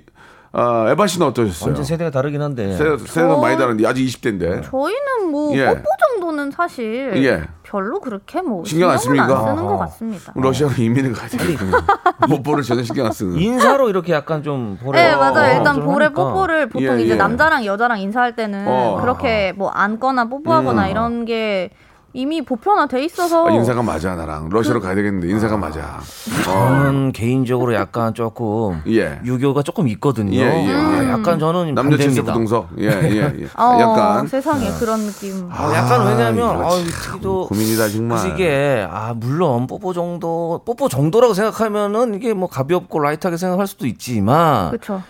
아, 0.59 0.87
에바 0.91 1.07
씨는 1.07 1.27
어떠셨어요? 1.27 1.69
완전 1.69 1.85
세대가 1.85 2.11
다르긴 2.11 2.41
한데. 2.41 2.73
세, 2.73 2.85
세대가 2.97 3.35
저- 3.35 3.41
많이 3.43 3.59
다른데, 3.59 3.87
아직 3.87 4.05
20대인데. 4.07 4.63
저희는 4.71 5.31
뭐 5.31 5.55
예. 5.55 5.67
뽀뽀 5.67 5.83
정도는 6.13 6.51
사실 6.51 7.13
예. 7.23 7.43
별로 7.63 8.01
그렇게 8.01 8.41
뭐 8.41 8.65
신경 8.65 8.89
안 8.89 8.97
씁니까? 8.97 9.27
쓰는 9.45 9.57
것. 9.67 9.77
같습니다. 9.77 10.33
러시아로 10.35 10.73
이민을 10.79 11.13
가야 11.13 11.29
되겠군요. 11.29 11.73
뽀뽀를 12.31 12.63
전혀 12.63 12.83
신경 12.85 13.05
안 13.05 13.13
쓰는. 13.13 13.37
인사로 13.39 13.91
이렇게 13.91 14.15
약간 14.15 14.43
좀 14.43 14.79
보내. 14.83 15.03
네 15.11 15.15
맞아요. 15.17 15.59
일단 15.59 15.75
좀 15.75 15.85
볼에 15.85 16.05
하니까. 16.05 16.25
뽀뽀를 16.25 16.69
보통 16.71 16.99
예, 17.01 17.03
이제 17.03 17.13
예. 17.13 17.17
남자랑 17.17 17.67
여자랑 17.67 18.01
인사할 18.01 18.35
때는 18.35 18.65
어. 18.67 18.99
그렇게 19.03 19.53
뭐 19.57 19.69
안거나 19.69 20.31
뽀뽀하거나 20.31 20.87
음. 20.87 20.91
이런 20.91 21.25
게 21.27 21.69
이미 22.17 22.41
보편화돼 22.41 23.05
있어서 23.05 23.47
아, 23.47 23.51
인사가 23.51 23.83
맞아, 23.83 24.15
나랑. 24.15 24.49
러시아로 24.49 24.81
가야 24.81 24.95
되겠는데, 24.95 25.29
인사가 25.29 25.59
맞아. 25.59 26.01
저는 26.45 27.13
개인적으로 27.13 27.75
약간 27.75 28.15
조금 28.15 28.81
예. 28.89 29.21
유교가 29.23 29.63
조금 29.63 29.87
있거든요. 29.89 30.35
예, 30.35 30.41
예, 30.41 30.67
예. 30.67 30.73
아, 30.73 31.11
약간 31.11 31.39
저는 31.39 31.75
남녀 31.75 31.99
칠세 31.99 32.23
반대입니다. 32.23 32.33
부동석. 32.33 32.69
예, 32.79 32.87
예, 32.87 33.33
예. 33.43 33.45
어, 33.63 33.79
약간. 33.79 34.27
세상에 34.27 34.71
그런 34.79 35.01
느낌. 35.01 35.47
아, 35.53 35.71
약간 35.75 36.07
왜냐면 36.07 36.55
이거 36.59 36.67
아, 36.67 36.71
참 36.71 36.85
특히도 36.87 37.47
고민이다, 37.49 37.89
정말. 37.91 38.31
이게 38.31 38.89
아 38.91 39.13
물론 39.15 39.67
뽀뽀 39.67 39.93
정도 39.93 40.63
뽀뽀 40.65 40.89
정도라고 40.89 41.35
생각하면은 41.35 42.15
이게 42.15 42.33
뭐 42.33 42.49
가볍고 42.49 42.99
light하게 42.99 43.37
생각할 43.37 43.67
수도 43.67 43.87
있지만 43.87 44.71
그렇죠. 44.71 45.03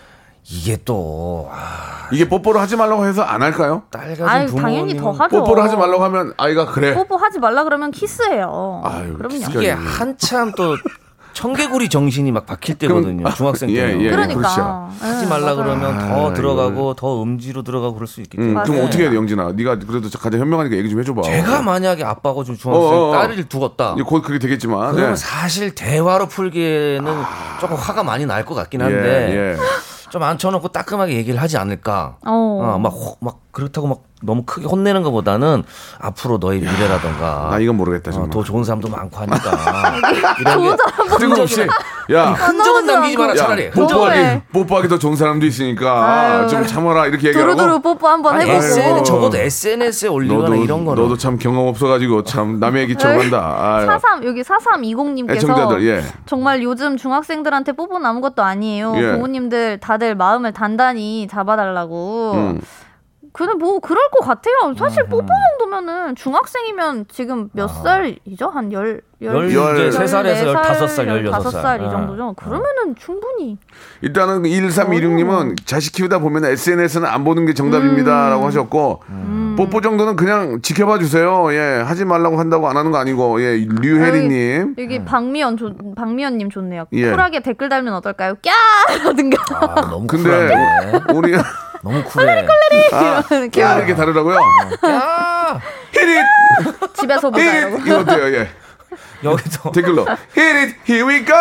이게 0.49 0.77
또 0.85 1.49
아, 1.51 2.07
이게 2.11 2.27
뽀뽀를 2.29 2.61
하지 2.61 2.75
말라고 2.77 3.05
해서 3.05 3.21
안 3.21 3.41
할까요? 3.41 3.83
딸 3.91 4.09
가진 4.09 4.25
아유 4.27 4.45
부모님 4.47 4.61
당연히 4.63 4.97
더 4.97 5.11
하죠. 5.11 5.39
뽀뽀를 5.43 5.61
하지 5.63 5.75
말라고 5.75 6.03
하면 6.05 6.33
아이가 6.37 6.65
그래. 6.67 6.93
뽀뽀 6.93 7.17
하지 7.17 7.39
말라 7.39 7.63
그러면 7.65 7.91
키스해요. 7.91 8.81
아유, 8.85 9.13
그럼요. 9.17 9.35
키스가- 9.35 9.55
이게 9.57 9.71
한참 9.71 10.53
또 10.55 10.77
청개구리 11.33 11.89
정신이 11.89 12.31
막 12.31 12.45
박힐 12.45 12.77
때거든요. 12.79 13.29
중학생 13.33 13.69
예, 13.71 13.75
때는. 13.87 14.01
예, 14.01 14.09
그러니까 14.09 14.39
그렇죠. 14.39 14.89
하지 14.99 15.25
예, 15.25 15.29
말라 15.29 15.53
맞아요. 15.53 15.55
그러면 15.57 15.99
아, 15.99 16.07
더 16.07 16.33
들어가고 16.33 16.71
이걸. 16.81 16.95
더 16.97 17.21
음지로 17.21 17.61
들어가고 17.63 17.93
그럴 17.95 18.07
수 18.07 18.21
있기 18.21 18.37
음, 18.37 18.47
때문에. 18.47 18.63
그럼 18.63 18.75
맞아요. 18.77 18.87
어떻게 18.87 19.03
해야 19.03 19.09
돼, 19.11 19.17
영진아? 19.17 19.51
네가 19.51 19.79
그래도 19.79 20.09
가장 20.17 20.39
현명하니까 20.39 20.77
얘기 20.77 20.89
좀 20.89 20.99
해줘봐. 20.99 21.21
제가 21.23 21.61
만약에 21.61 22.03
아빠고 22.05 22.43
좀 22.45 22.55
중학생 22.57 22.83
어, 22.83 22.95
어, 22.95 23.09
어. 23.09 23.11
딸을 23.11 23.43
두었다. 23.49 23.95
곧 24.05 24.21
그게 24.23 24.39
되겠지만. 24.39 24.93
그러면 24.93 25.11
예. 25.11 25.15
사실 25.17 25.75
대화로 25.75 26.27
풀기에는 26.27 27.05
조금 27.59 27.75
화가 27.75 28.01
많이 28.03 28.25
날 28.25 28.45
것 28.45 28.55
같긴 28.55 28.81
한데 28.81 29.29
예, 29.29 29.51
예. 29.51 29.57
좀 30.09 30.23
앉혀놓고 30.23 30.69
따끔하게 30.69 31.13
얘기를 31.15 31.41
하지 31.41 31.57
않을까. 31.57 32.17
어. 32.25 32.31
어, 32.31 32.79
막, 32.79 32.89
호- 32.89 33.17
막 33.19 33.39
그렇다고 33.57 33.87
막 33.87 34.03
너무 34.21 34.43
크게 34.45 34.67
혼내는 34.67 35.01
것보다는 35.01 35.63
앞으로 35.99 36.37
너의 36.37 36.59
미래라던가. 36.59 37.47
나 37.49 37.57
이건 37.57 37.75
모르겠다, 37.77 38.11
어, 38.11 38.13
정말. 38.13 38.29
더 38.29 38.43
좋은 38.43 38.63
사람도 38.63 38.87
많고 38.87 39.17
하니까. 39.17 39.95
이런 40.39 40.61
게 40.61 40.83
뜬금없이. 41.19 41.67
야, 42.13 42.33
흔적은 42.33 42.85
남기지 42.85 43.17
마라 43.17 43.31
야, 43.31 43.35
차라리. 43.35 43.71
뽀뽀하기. 43.71 44.41
뽀뽀하기 44.53 44.87
더 44.89 44.99
좋은 44.99 45.15
사람도 45.15 45.47
있으니까 45.47 46.05
아유. 46.05 46.47
좀 46.47 46.67
참아라 46.67 47.07
이렇게 47.07 47.29
얘기하고. 47.29 47.55
두루두루 47.55 47.81
뽀뽀 47.81 48.07
한번 48.07 48.39
해보고. 48.39 48.57
SN, 48.57 49.03
적어도 49.03 49.37
SNS에 49.37 50.07
올리거나 50.07 50.49
너도 50.49 50.55
이런 50.55 50.85
거는. 50.85 51.01
너도 51.01 51.17
참 51.17 51.39
경험 51.39 51.67
없어가지고 51.67 52.25
참 52.25 52.59
남의 52.59 52.95
한다. 52.95 53.55
아유. 53.59 53.87
43 53.87 54.23
여기 54.23 54.43
4320님께서 54.43 55.31
애청자들 55.35 55.87
예. 55.87 56.03
정말 56.27 56.61
요즘 56.61 56.95
중학생들한테 56.95 57.71
뽀뽀는 57.71 58.05
아무것도 58.05 58.43
아니에요. 58.43 58.93
예. 58.97 59.11
부모님들 59.13 59.79
다들 59.79 60.13
마음을 60.13 60.53
단단히 60.53 61.27
잡아달라고. 61.27 62.33
음. 62.35 62.61
근데 63.37 63.53
뭐 63.53 63.79
그럴 63.79 64.01
것 64.09 64.25
같아요. 64.25 64.73
사실 64.77 65.03
뽀뽀 65.05 65.27
정도면은 65.59 66.15
중학생이면 66.15 67.05
지금 67.07 67.49
몇 67.53 67.67
살이죠? 67.67 68.47
한 68.47 68.73
열, 68.73 69.01
열, 69.21 69.53
열- 69.53 69.91
세 69.91 70.07
살에서 70.07 70.47
열다섯 70.47 70.89
살, 70.89 71.07
열여섯 71.07 71.31
다섯 71.31 71.51
살. 71.51 71.61
살이 71.61 71.85
아. 71.85 71.89
정도죠. 71.91 72.33
그러면은 72.33 72.95
충분히 72.97 73.59
일단은 74.01 74.41
1316님은 74.41 75.55
자식 75.65 75.93
키우다 75.93 76.17
보면 76.19 76.45
SNS는 76.45 77.05
안 77.07 77.23
보는 77.23 77.45
게 77.45 77.53
정답입니다 77.53 78.29
라고 78.29 78.43
음. 78.43 78.47
하셨고 78.47 79.03
뽀뽀 79.55 79.81
정도는 79.81 80.15
그냥 80.15 80.61
지켜봐 80.61 80.97
주세요. 80.99 81.47
예, 81.53 81.81
하지 81.85 82.05
말라고 82.05 82.39
한다고 82.39 82.67
안 82.69 82.75
하는 82.77 82.91
거 82.91 82.97
아니고 82.97 83.41
예, 83.41 83.57
류혜리님. 83.57 84.75
여기 84.79 85.05
박미연 85.05 85.57
좋 85.57 85.73
박미연님 85.95 86.49
좋네요. 86.49 86.85
예. 86.93 87.11
쿨하게 87.11 87.41
댓글 87.41 87.69
달면 87.69 87.93
어떨까요? 87.93 88.35
꺄 88.41 89.03
라든가 89.03 89.37
아, 89.75 89.81
너무 89.89 90.07
근데. 90.07 90.51
우리 91.13 91.33
너무 91.87 92.03
쿨해. 92.03 92.45
아, 92.91 93.23
이렇게 93.31 93.61
야, 93.61 93.77
이렇게 93.77 93.95
다르다고요? 93.95 94.35
야! 94.85 95.59
히릿 95.93 96.25
집에서 96.93 97.29
보자 97.29 97.57
이러고. 97.57 97.77
히릿 97.77 97.87
이거 97.87 97.99
어때요? 97.99 98.35
예. 98.35 98.49
여기도 99.23 99.71
댓글로 99.71 100.05
hit 100.37 100.57
it, 100.57 100.75
here 100.91 101.05
we 101.07 101.25
go. 101.25 101.35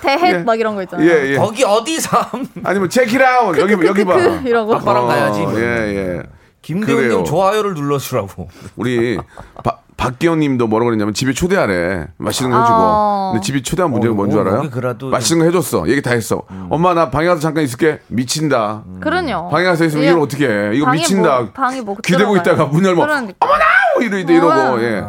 대헷 0.00 0.34
예. 0.34 0.38
막 0.38 0.58
이런 0.58 0.74
거 0.74 0.82
있잖아요. 0.82 1.08
예, 1.08 1.32
예. 1.32 1.36
거기 1.36 1.64
어디서 1.64 2.30
아니면 2.64 2.90
check 2.90 3.16
it 3.18 3.22
out. 3.24 3.60
여기 3.60 3.86
여기 3.86 4.04
봐. 4.04 4.16
이러고. 4.44 4.74
아빠랑 4.76 5.06
가야지. 5.06 5.40
어, 5.40 5.52
예, 5.56 5.62
예. 5.62 6.22
김대훈님. 6.62 7.24
좋아요를 7.24 7.74
눌러주라고. 7.74 8.48
우리 8.76 9.18
바, 9.62 9.78
박기현님도 9.96 10.66
뭐라고 10.66 10.86
그랬냐면 10.90 11.14
집에 11.14 11.32
초대하래 11.32 12.06
맛있는 12.16 12.50
거 12.52 12.60
해주고 12.60 12.76
아. 12.78 13.30
근데 13.32 13.44
집에 13.46 13.62
초대한 13.62 13.90
문제가 13.90 14.12
어, 14.12 14.16
뭔줄 14.16 14.38
어, 14.38 14.42
알아요? 14.42 14.70
그래도 14.70 15.08
맛있는 15.08 15.44
거 15.44 15.50
해줬어 15.50 15.88
얘기 15.88 16.02
다 16.02 16.10
했어 16.12 16.42
엄마 16.68 16.94
나 16.94 17.10
방에 17.10 17.26
가서 17.26 17.40
잠깐 17.40 17.64
있을게 17.64 18.00
미친다 18.08 18.82
그럼요. 19.00 19.48
방에 19.50 19.64
가서 19.64 19.84
있으면 19.84 20.04
예. 20.04 20.08
이걸 20.10 20.20
어떻게 20.22 20.48
해 20.48 20.70
이거 20.74 20.90
미친다 20.90 21.40
뭐, 21.40 21.50
방에 21.52 21.80
뭐 21.80 21.96
기대고. 22.02 22.36
있다가 22.38 22.66
문 22.66 22.84
열면 22.84 23.06
그러니까. 23.06 23.34
어머나 23.40 23.64
이러, 24.02 24.18
이러고 24.18 24.52
아. 24.52 24.82
예. 24.82 25.04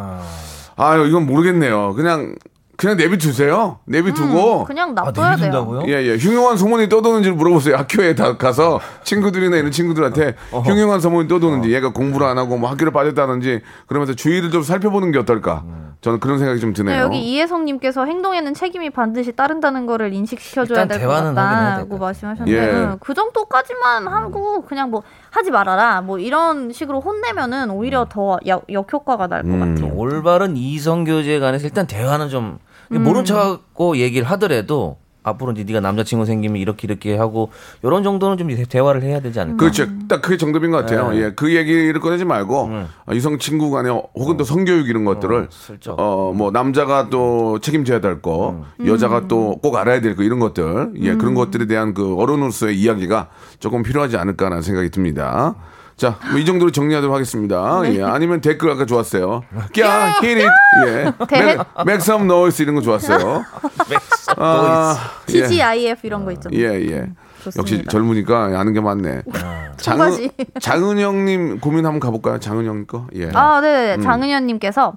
아유 0.76 1.06
이건 1.06 1.26
모르겠네요 1.26 1.94
그냥 1.94 2.34
그냥 2.76 2.96
내비두세요 2.96 3.78
내비두고 3.86 4.60
음, 4.60 4.64
그냥 4.64 4.90
아, 4.90 5.02
놔둬야 5.04 5.36
돼요. 5.36 5.46
내비둔다고요? 5.50 5.82
예, 5.88 6.06
예. 6.06 6.16
흉흉한 6.16 6.56
소문이 6.56 6.88
떠도는지 6.88 7.28
를 7.28 7.36
물어보세요. 7.36 7.76
학교에 7.76 8.14
다 8.14 8.36
가서 8.36 8.80
친구들이나 9.02 9.56
이런 9.56 9.70
친구들한테 9.70 10.34
흉흉한 10.50 11.00
소문이 11.00 11.28
떠도는지 11.28 11.72
얘가 11.72 11.92
공부를 11.92 12.26
안 12.26 12.38
하고 12.38 12.56
뭐 12.58 12.70
학교를 12.70 12.92
빠졌다는지 12.92 13.60
그러면서 13.86 14.14
주위를 14.14 14.50
좀 14.50 14.62
살펴보는 14.62 15.12
게 15.12 15.18
어떨까. 15.18 15.64
저는 16.02 16.20
그런 16.20 16.38
생각이 16.38 16.60
좀 16.60 16.72
네, 16.72 16.82
드네요. 16.84 17.02
여기 17.02 17.18
이혜성님께서 17.18 18.04
행동에는 18.04 18.52
책임이 18.54 18.90
반드시 18.90 19.32
따른다는 19.32 19.86
거를 19.86 20.12
인식시켜줘야 20.12 20.86
될 20.86 21.00
것 21.00 21.08
같다고 21.08 21.98
말씀하셨는데 21.98 22.62
예. 22.62 22.70
음, 22.70 22.96
그 23.00 23.14
정도까지만 23.14 24.06
하고 24.06 24.62
그냥 24.62 24.90
뭐 24.90 25.02
하지 25.30 25.50
말아라 25.50 26.02
뭐 26.02 26.18
이런 26.18 26.70
식으로 26.70 27.00
혼내면은 27.00 27.70
오히려 27.70 28.06
더 28.08 28.38
역, 28.46 28.64
역효과가 28.70 29.26
날것 29.26 29.50
음. 29.50 29.74
같아요. 29.74 29.92
올바른 29.96 30.56
이성 30.56 31.04
교제에 31.04 31.40
관해서 31.40 31.66
일단 31.66 31.86
대화는 31.86 32.28
좀 32.28 32.58
음. 32.92 33.02
모른 33.04 33.24
척하고 33.24 33.96
얘기를 33.96 34.26
하더라도 34.30 34.98
앞으로 35.22 35.50
이제 35.50 35.64
네가 35.64 35.80
남자친구 35.80 36.24
생기면 36.24 36.58
이렇게 36.58 36.86
이렇게 36.86 37.16
하고 37.16 37.50
이런 37.82 38.04
정도는 38.04 38.38
좀 38.38 38.48
대화를 38.68 39.02
해야 39.02 39.18
되지 39.18 39.40
않을까? 39.40 39.56
그렇죠. 39.56 39.86
딱 40.06 40.22
그게 40.22 40.36
정답인 40.36 40.70
것 40.70 40.76
같아요. 40.76 41.10
네. 41.10 41.16
예, 41.18 41.32
그 41.34 41.52
얘기를 41.52 41.98
꺼내지 41.98 42.24
말고 42.24 42.56
어, 43.06 43.12
이성 43.12 43.36
친구 43.40 43.72
간에 43.72 43.90
혹은 43.90 44.36
또 44.36 44.44
성교육 44.44 44.88
이런 44.88 45.04
것들을. 45.04 45.48
어뭐 45.98 46.52
남자가 46.52 47.08
또 47.10 47.58
책임져야 47.58 48.00
될 48.00 48.22
거, 48.22 48.66
여자가 48.86 49.26
또 49.26 49.56
꼭 49.60 49.74
알아야 49.76 50.00
될 50.00 50.14
거 50.14 50.22
이런 50.22 50.38
것들, 50.38 50.92
예 51.00 51.16
그런 51.16 51.34
것들에 51.34 51.66
대한 51.66 51.92
그 51.92 52.14
어른으로서의 52.16 52.78
이야기가 52.80 53.28
조금 53.58 53.82
필요하지 53.82 54.16
않을까라는 54.16 54.62
생각이 54.62 54.90
듭니다. 54.90 55.56
자, 55.96 56.18
뭐 56.30 56.38
이 56.38 56.44
정도로 56.44 56.70
정리하도록 56.72 57.14
하겠습니다. 57.14 57.80
예, 57.86 58.02
아니면 58.02 58.42
댓글 58.42 58.70
아까 58.70 58.84
좋았어요. 58.84 59.42
야, 59.80 60.12
히릿, 60.20 60.46
예, 60.86 61.12
대헷. 61.26 61.58
make 61.86 62.06
some 62.06 62.26
noise 62.26 62.62
이런 62.62 62.74
거 62.74 62.82
좋았어요. 62.82 63.42
아, 64.36 64.96
예, 65.30 65.42
TGIF 65.46 66.06
이런 66.06 66.24
거 66.26 66.32
있잖아요. 66.32 66.60
예, 66.60 66.74
예. 66.82 67.06
좋습니다. 67.44 67.58
역시 67.60 67.84
젊으니까 67.88 68.44
아는 68.58 68.74
게 68.74 68.80
많네. 68.80 69.22
청바지. 69.78 70.30
장은영님 70.60 71.60
고민 71.60 71.86
한번 71.86 72.00
가볼까요? 72.00 72.40
장은영 72.40 72.86
거. 72.86 73.06
예. 73.14 73.30
아, 73.32 73.60
네. 73.62 73.94
음. 73.94 74.02
장은현님께서 74.02 74.94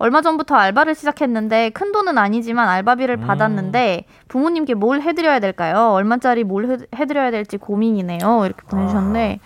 얼마 0.00 0.22
전부터 0.22 0.54
알바를 0.54 0.94
시작했는데 0.94 1.70
큰 1.70 1.90
돈은 1.92 2.16
아니지만 2.18 2.68
알바비를 2.68 3.16
음. 3.16 3.26
받았는데 3.26 4.04
부모님께 4.28 4.74
뭘 4.74 5.00
해드려야 5.02 5.40
될까요? 5.40 5.90
얼마짜리 5.92 6.44
뭘 6.44 6.70
해- 6.70 6.76
해드려야 6.98 7.32
될지 7.32 7.56
고민이네요. 7.56 8.18
이렇게 8.46 8.62
보내주셨는데 8.70 9.40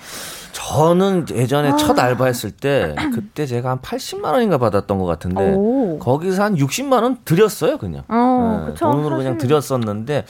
저는 0.73 1.27
예전에 1.31 1.71
아. 1.73 1.77
첫 1.77 1.99
알바했을 1.99 2.51
때 2.53 2.95
그때 3.15 3.45
제가 3.45 3.71
한 3.71 3.79
80만 3.81 4.33
원인가 4.33 4.57
받았던 4.57 4.99
것 4.99 5.05
같은데 5.05 5.55
오. 5.55 5.99
거기서 5.99 6.43
한 6.43 6.57
60만 6.57 7.03
원 7.03 7.19
드렸어요 7.25 7.77
그냥. 7.77 8.05
어, 8.09 8.65
네, 8.67 8.73
그쵸. 8.73 8.91
돈으로 8.91 9.17
그냥 9.19 9.35
사실. 9.35 9.49
드렸었는데 9.49 10.25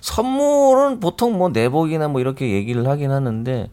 선물은 0.00 1.00
보통 1.00 1.36
뭐 1.36 1.50
내복이나 1.50 2.08
뭐 2.08 2.20
이렇게 2.20 2.50
얘기를 2.52 2.88
하긴 2.88 3.10
하는데 3.10 3.70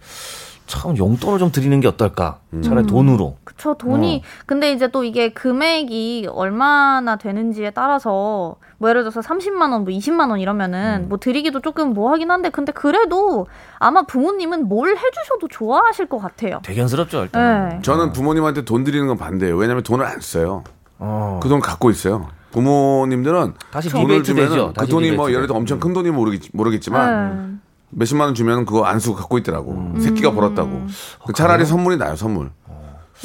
참 0.70 0.96
용돈을 0.96 1.40
좀 1.40 1.52
드리는 1.52 1.78
게 1.80 1.88
어떨까? 1.88 2.40
음. 2.54 2.62
차라리 2.62 2.86
돈으로. 2.86 3.38
그쵸 3.44 3.74
돈이 3.74 4.22
근데 4.46 4.72
이제 4.72 4.88
또 4.90 5.04
이게 5.04 5.34
금액이 5.34 6.28
얼마나 6.32 7.16
되는지에 7.16 7.72
따라서 7.72 8.56
뭐 8.78 8.90
예를 8.90 9.02
들어서 9.02 9.20
30만 9.20 9.72
원, 9.72 9.84
뭐 9.84 9.92
20만 9.92 10.30
원 10.30 10.40
이러면은 10.40 11.08
뭐 11.10 11.18
드리기도 11.18 11.60
조금 11.60 11.94
뭐 11.94 12.12
하긴 12.12 12.30
한데 12.30 12.50
근데 12.52 12.72
그래도 12.72 13.48
아마 13.80 14.04
부모님은 14.04 14.70
뭘 14.70 14.96
해주셔도 14.96 15.48
좋아하실 15.50 16.06
것 16.06 16.20
같아요. 16.20 16.60
대견스럽죠 16.64 17.24
일단. 17.24 17.70
네. 17.70 17.80
저는 17.82 18.14
부모님한테 18.14 18.64
돈 18.64 18.84
드리는 18.84 19.08
건 19.08 19.18
반대예요. 19.18 19.58
왜냐하면 19.58 19.84
돈을 19.84 20.06
안 20.06 20.22
써요. 20.22 20.64
어. 21.00 21.40
그돈 21.42 21.62
갖고 21.62 21.90
있어요. 21.90 22.28
부모님들은 22.52 23.56
다시 23.72 23.90
돈을 23.90 24.24
주면. 24.24 24.74
그 24.74 24.88
돈이 24.88 25.12
뭐 25.14 25.32
예를 25.32 25.48
들어. 25.48 25.58
엄청 25.58 25.80
큰 25.80 25.94
돈이 25.94 26.12
모르겠, 26.12 26.44
모르겠지만 26.54 27.60
네. 27.60 27.69
몇십만 27.92 28.28
원 28.28 28.36
주면 28.36 28.66
그거 28.66 28.86
안 28.86 29.00
쓰고 29.00 29.16
갖고 29.16 29.38
있더라고. 29.38 29.72
음. 29.72 30.00
새끼가 30.00 30.32
벌었다고. 30.32 30.88
그 31.26 31.34
차라리 31.34 31.66
선물이 31.66 31.98
나아요, 31.98 32.16
선물. 32.16 32.52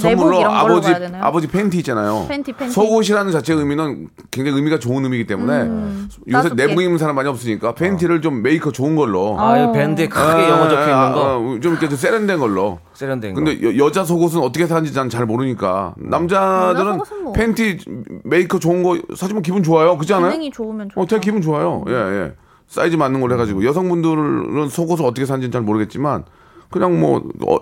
내복 0.03 0.22
선물로 0.33 0.50
아버지? 0.50 0.92
아버지 1.20 1.46
팬티 1.46 1.79
있잖아요. 1.79 2.27
팬티, 2.29 2.53
팬티. 2.53 2.74
속옷이라는 2.74 3.31
자체의 3.31 3.61
의미는 3.61 4.09
굉장히 4.33 4.57
의미가 4.57 4.81
좋은 4.81 5.05
의미이기 5.05 5.24
때문에 5.29 6.09
요새 6.27 6.48
따숩게. 6.48 6.66
내복 6.66 6.83
입는 6.83 6.98
사람 6.98 7.14
많이 7.14 7.29
없으니까 7.29 7.77
팬티를 7.77 8.20
좀 8.20 8.42
메이커 8.42 8.72
좋은 8.72 8.96
걸로 8.96 9.38
아, 9.38 9.57
이 9.57 9.72
밴드에 9.72 10.09
크게 10.09 10.48
영어 10.48 10.68
적혀 10.68 10.81
있는 10.81 11.12
거. 11.12 11.24
아, 11.24 11.35
아, 11.37 11.61
좀 11.61 11.72
이렇게 11.72 11.88
좀 11.88 11.96
세련된 11.96 12.40
걸로. 12.40 12.81
세련된 12.94 13.35
거. 13.35 13.40
근데 13.40 13.62
여, 13.62 13.87
여자 13.87 14.03
속옷은 14.03 14.40
어떻게 14.40 14.66
사는지 14.66 14.92
난 14.92 15.09
잘 15.09 15.27
모르니까 15.27 15.94
남자들은 15.98 16.74
여자 16.74 16.92
속옷은 17.05 17.22
뭐. 17.22 17.33
팬티 17.33 17.79
메이커 18.24 18.59
좋은 18.59 18.83
거 18.83 18.98
사주면 19.14 19.44
기분 19.44 19.62
좋아요. 19.62 19.96
그렇지 19.96 20.12
않아요? 20.14 20.33
기능이 20.33 20.50
좋으면 20.50 20.88
좋죠. 20.88 21.00
어, 21.00 21.07
되게 21.07 21.20
기분 21.20 21.40
좋아요. 21.40 21.85
예, 21.87 21.92
예. 21.92 22.33
사이즈 22.68 22.96
맞는 22.96 23.20
걸 23.20 23.33
해가지고 23.33 23.64
여성분들은 23.64 24.68
속옷을 24.68 25.05
어떻게 25.05 25.27
사는지는 25.27 25.53
잘 25.53 25.62
모르겠지만 25.62 26.24
그냥 26.70 26.98
뭐 27.00 27.22
어, 27.46 27.57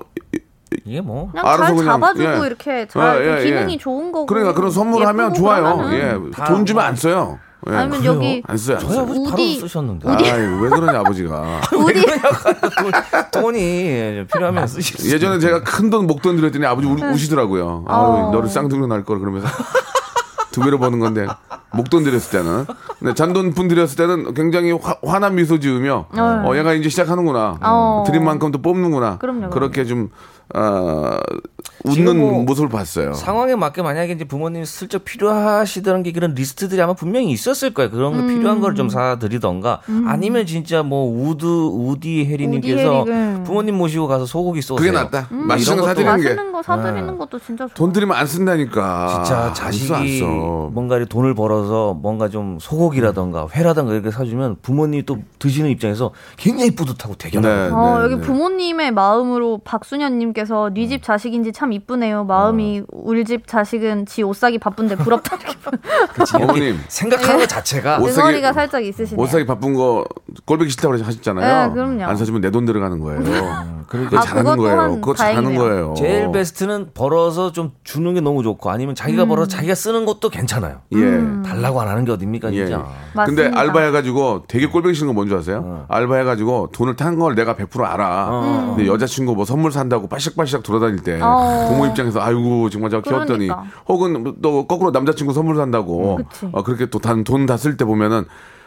이게 0.87 1.01
뭐 1.01 1.31
그냥 1.31 1.47
알아서 1.47 1.65
잘 1.65 1.75
그냥, 1.77 1.93
잡아주고 2.01 2.43
예. 2.43 2.47
이렇게 2.47 2.87
잘 2.89 3.23
예, 3.25 3.31
예, 3.33 3.37
그 3.37 3.45
기능이 3.45 3.73
예. 3.75 3.79
좋은 3.79 4.11
거고 4.13 4.27
그러니까 4.27 4.55
그런 4.55 4.71
선물을 4.71 5.07
하면 5.07 5.35
좋아요. 5.35 5.81
예, 5.93 6.19
다돈 6.35 6.65
주면 6.65 6.83
안 6.85 6.97
써요. 6.97 7.39
예. 7.71 7.75
아니면 7.77 7.99
그래요? 8.01 8.15
여기 8.15 8.43
안 8.47 8.57
써요. 8.57 8.77
안 8.79 8.83
저희 8.83 8.93
써요. 8.95 9.03
아버지 9.05 9.21
바로 9.25 9.37
우디- 9.37 9.61
쓰셨는데. 9.61 10.09
아이, 10.09 10.23
왜 10.63 10.69
그러냐 10.71 11.01
아버지가. 11.01 11.61
우디 11.77 12.03
돈, 12.03 12.93
돈이 13.43 14.25
필요하면 14.33 14.67
수 14.67 15.13
예전에 15.15 15.39
제가 15.39 15.63
큰 15.63 15.91
돈 15.91 16.07
목돈 16.07 16.37
드렸더니 16.37 16.65
아버지 16.67 16.89
우, 16.89 16.95
우시더라고요. 16.95 17.85
아유, 17.87 18.01
어. 18.01 18.31
너를 18.33 18.49
쌍둥이로 18.49 18.87
날 18.89 19.05
걸 19.05 19.19
그러면서 19.21 19.47
두 20.53 20.61
배로 20.61 20.79
버는 20.79 21.01
건데 21.01 21.27
목돈 21.73 22.05
드렸을 22.05 22.31
때는. 22.31 22.67
근데 23.01 23.15
잔돈 23.15 23.55
분 23.55 23.67
드렸을 23.67 23.97
때는 23.97 24.35
굉장히 24.35 24.71
화, 24.73 24.95
환한 25.03 25.35
미소 25.35 25.59
지으며 25.59 26.07
어, 26.13 26.53
얘가 26.55 26.75
이제 26.75 26.89
시작하는구나. 26.89 27.59
어. 27.63 28.05
드린 28.07 28.25
만큼 28.25 28.53
또 28.53 28.63
뽑는구나. 28.63 29.19
그럼요, 29.19 29.51
그렇게 29.51 29.85
좀 29.85 30.11
어, 30.55 31.19
지금 31.91 32.09
웃는 32.09 32.21
뭐 32.21 32.43
모습을 32.45 32.69
봤어요. 32.69 33.13
상황에 33.15 33.57
맞게 33.57 33.83
만약에 33.83 34.13
이제 34.13 34.25
부모님이 34.25 34.65
슬쩍 34.67 35.05
필요하시던 35.05 36.03
게 36.05 36.13
그런 36.13 36.35
리스트들이 36.35 36.81
아마 36.81 36.93
분명히 36.95 37.31
있었을 37.31 37.73
거예요. 37.75 37.91
그런 37.91 38.13
거 38.17 38.27
필요한 38.27 38.61
걸 38.61 38.73
좀 38.73 38.89
사드리던가 38.89 39.81
아니면 40.07 40.47
진짜 40.47 40.83
뭐 40.83 41.05
우드 41.07 41.45
우디 41.45 42.25
해리님께서 42.27 43.05
부모님 43.45 43.77
모시고 43.77 44.07
가서 44.09 44.25
소고기 44.27 44.63
쏘세요. 44.63 44.77
그게 44.77 44.91
낫다. 44.99 45.29
음. 45.33 45.47
맛있는 45.47 45.79
거 45.83 45.87
사드리는 45.89 46.17
게. 46.17 46.23
맛있는 46.23 46.53
거 46.53 46.63
사드리는 46.63 47.19
것도 47.19 47.39
진짜 47.39 47.67
좋아. 47.67 47.75
돈 47.75 47.93
드리면 47.93 48.17
안 48.17 48.27
쓴다니까. 48.27 49.09
진짜 49.25 49.53
자식이 49.53 50.21
써. 50.21 50.27
뭔가 50.73 51.03
돈을 51.05 51.35
벌어서 51.35 51.95
뭔가 52.01 52.29
좀 52.29 52.59
소고기라던가 52.61 53.49
회라던가 53.55 53.93
이렇게 53.93 54.11
사주면 54.11 54.57
부모님이 54.63 55.05
또 55.05 55.19
드시는 55.39 55.69
입장에서 55.71 56.13
굉장히 56.37 56.75
뿌듯하고 56.75 57.15
대견하고 57.17 57.53
네, 57.55 57.71
어, 57.73 57.99
네, 57.99 58.05
여기 58.05 58.17
네. 58.17 58.21
부모님의 58.23 58.93
마음으로 58.93 59.61
박순현님께 59.65 60.42
서네집 60.47 61.03
자식인지 61.03 61.53
참 61.53 61.73
이쁘네요. 61.73 62.25
마음이 62.25 62.83
우리 62.91 63.25
집 63.25 63.47
자식은 63.47 64.07
지 64.07 64.23
옷 64.23 64.37
사기 64.37 64.59
바쁜데 64.59 64.97
부럽다. 64.97 65.37
이렇게 65.37 66.37
어머님 66.43 66.79
생각하는 66.89 67.41
것 67.41 67.49
자체가 67.49 67.99
옷 67.99 68.09
사기- 68.11 68.21
응어리가 68.21 68.53
살짝 68.53 68.85
있으시네요. 68.85 69.23
옷 69.23 69.27
사기 69.29 69.45
바쁜 69.47 69.75
거 69.75 70.05
꼴보기 70.45 70.71
싫다고 70.71 70.95
하셨잖아요. 71.03 71.69
네, 71.69 71.75
그럼요. 71.75 72.05
안 72.05 72.17
사주면 72.17 72.41
내 72.41 72.51
돈 72.53 72.67
들어가는 72.67 73.01
거예요. 73.01 73.21
그거 73.89 74.19
아, 74.19 74.21
잘하는 74.23 74.57
거예요. 74.57 74.95
그거 75.01 75.15
잘하는 75.15 75.43
다행이네요. 75.55 75.59
거예요. 75.61 75.95
제일 75.97 76.31
베스트는 76.33 76.91
벌어서 76.95 77.53
좀 77.53 77.73
주는 77.85 78.13
게 78.15 78.21
너무 78.21 78.43
좋고 78.43 78.71
아니면 78.71 78.95
자기가 78.95 79.25
벌어서 79.27 79.49
자기가 79.49 79.75
쓰는 79.75 80.05
것도 80.07 80.29
괜찮아요. 80.31 80.81
예. 80.95 80.99
달라고 81.47 81.81
안 81.81 81.89
하는 81.89 82.05
게 82.05 82.13
어딥니까 82.13 82.53
예. 82.55 82.67
진짜. 82.67 82.79
근데 83.25 83.43
맞습니다. 83.45 83.61
알바 83.61 83.81
해가지고 83.81 84.45
되게 84.49 84.67
꼴보기 84.67 84.95
싫은 84.95 85.09
거 85.09 85.13
뭔지 85.15 85.35
아세요? 85.35 85.63
어. 85.65 85.87
알바 85.89 86.17
해가지고 86.17 86.71
돈을 86.73 86.97
탄 86.97 87.19
걸 87.19 87.35
내가 87.35 87.55
100% 87.55 87.85
알아. 87.85 88.73
근데 88.77 88.87
여자친구 88.87 89.35
뭐 89.35 89.45
선물 89.45 89.73
산다고 89.73 90.09
빠식빠식 90.37 90.63
돌아다닐 90.63 91.03
때 91.03 91.21
어. 91.23 91.67
부모 91.69 91.87
입장에서 91.87 92.21
아이고 92.21 92.71
정말 92.71 92.91
저 92.91 93.01
키웠더니 93.01 93.47
그러니까. 93.47 93.65
혹은 93.89 94.35
또 94.43 94.67
거꾸로 94.67 94.91
남자친구 94.91 95.33
선물 95.33 95.57
산다고. 95.57 96.21
어, 96.53 96.63
그렇게 96.63 96.87
또돈다 96.87 97.57
쓸 97.57 97.77
때 97.77 97.85
보면은 97.85 98.25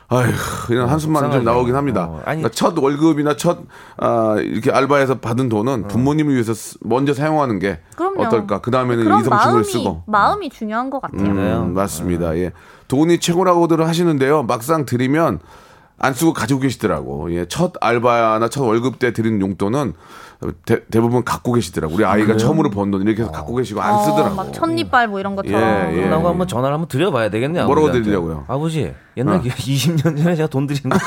아휴, 0.08 0.32
그냥 0.68 0.88
한숨만 0.92 1.32
좀. 1.32 1.44
나오긴 1.44 1.76
합니다. 1.76 2.04
어, 2.04 2.16
아니- 2.26 2.42
그러니까 2.42 2.50
첫 2.50 2.78
월급이나 2.78 3.36
첫, 3.38 3.60
아, 3.98 4.36
이렇게 4.40 4.72
알바에서 4.72 5.16
받은 5.20 5.50
돈은 5.50 5.88
부모님을 5.88 6.32
위해서 6.34 6.54
쓰- 6.54 6.78
먼저 6.82 7.12
사용하는 7.16 7.58
게 7.58 7.80
그럼요. 7.96 8.22
어떨까. 8.24 8.62
그 8.62 8.70
다음에는 8.70 9.04
마음이 9.28 9.64
쓰고. 9.64 10.04
마음이 10.06 10.50
중요한 10.52 10.92
것 10.92 11.02
같아요. 11.02 11.24
음, 11.28 11.74
맞습니다. 11.74 12.38
예. 12.38 12.52
돈이 12.88 13.20
최고라고들 13.20 13.88
하시는데요. 13.88 14.44
막상 14.44 14.86
드리면 14.86 15.40
안 15.98 16.14
쓰고 16.14 16.34
가지고 16.34 16.60
계시더라고. 16.60 17.34
예. 17.34 17.48
첫 17.48 17.74
알바나 17.82 18.48
첫 18.50 18.64
월급 18.64 19.00
때 19.00 19.12
드리는 19.12 19.42
용돈은 19.42 19.94
대, 20.66 20.80
부분 21.00 21.24
갖고 21.24 21.54
계시더라고. 21.54 21.94
우리 21.96 22.06
아이가 22.06 22.38
처음으로 22.38 22.70
번 22.70 22.92
돈 22.92 23.02
이렇게 23.02 23.22
해서 23.24 23.32
갖고 23.32 23.56
계시고 23.56 23.82
안 23.82 24.04
쓰더라고. 24.04 24.32
어, 24.34 24.36
막 24.36 24.54
첫니빨 24.54 25.08
뭐 25.08 25.20
이런 25.20 25.36
것처럼. 25.36 25.62
예, 25.94 26.04
예. 26.04 26.06
나고 26.08 26.28
한번 26.30 26.48
전화를 26.48 26.74
한번 26.74 26.88
드려봐야 26.88 27.30
되겠네요. 27.30 27.66
뭐라고 27.66 27.88
아버지한테. 27.88 28.04
드리려고요? 28.10 28.46
아버지 28.48 28.94
옛날 29.18 29.42
20년 29.44 30.18
전에 30.22 30.36
제가 30.36 30.48
돈 30.48 30.68
드린 30.68 30.90
거 30.90 30.98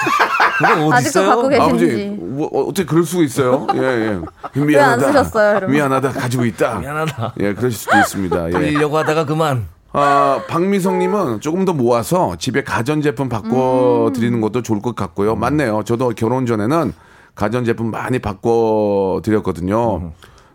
그거 0.58 0.86
어디 0.86 0.94
아직도 0.94 1.08
있어요? 1.20 1.26
갖고 1.28 1.48
계신지. 1.48 1.68
아버지, 1.84 2.06
뭐, 2.20 2.46
어, 2.52 2.62
어떻게 2.64 2.84
그럴 2.84 3.04
수가 3.04 3.22
있어요? 3.22 3.66
예, 3.74 3.78
예. 3.80 4.20
왜안 4.60 4.98
쓰셨어요? 4.98 5.68
미안하다, 5.68 6.10
가지고 6.10 6.44
있다. 6.46 6.78
미안하다. 6.80 7.34
예, 7.40 7.54
그러실 7.54 7.78
수도 7.78 7.96
있습니다. 7.96 8.48
예. 8.48 8.50
드리려고 8.50 8.98
하다가 8.98 9.24
그만. 9.24 9.66
아, 9.92 10.40
박미성님은 10.48 11.40
조금 11.40 11.64
더 11.64 11.72
모아서 11.72 12.36
집에 12.38 12.62
가전제품 12.62 13.28
바꿔 13.28 14.08
음. 14.08 14.12
드리는 14.12 14.40
것도 14.40 14.62
좋을 14.62 14.82
것 14.82 14.94
같고요. 14.96 15.34
맞네요. 15.36 15.82
저도 15.84 16.10
결혼 16.16 16.44
전에는 16.44 16.92
가전제품 17.38 17.92
많이 17.92 18.18
바꿔 18.18 19.20
드렸거든요. 19.22 20.10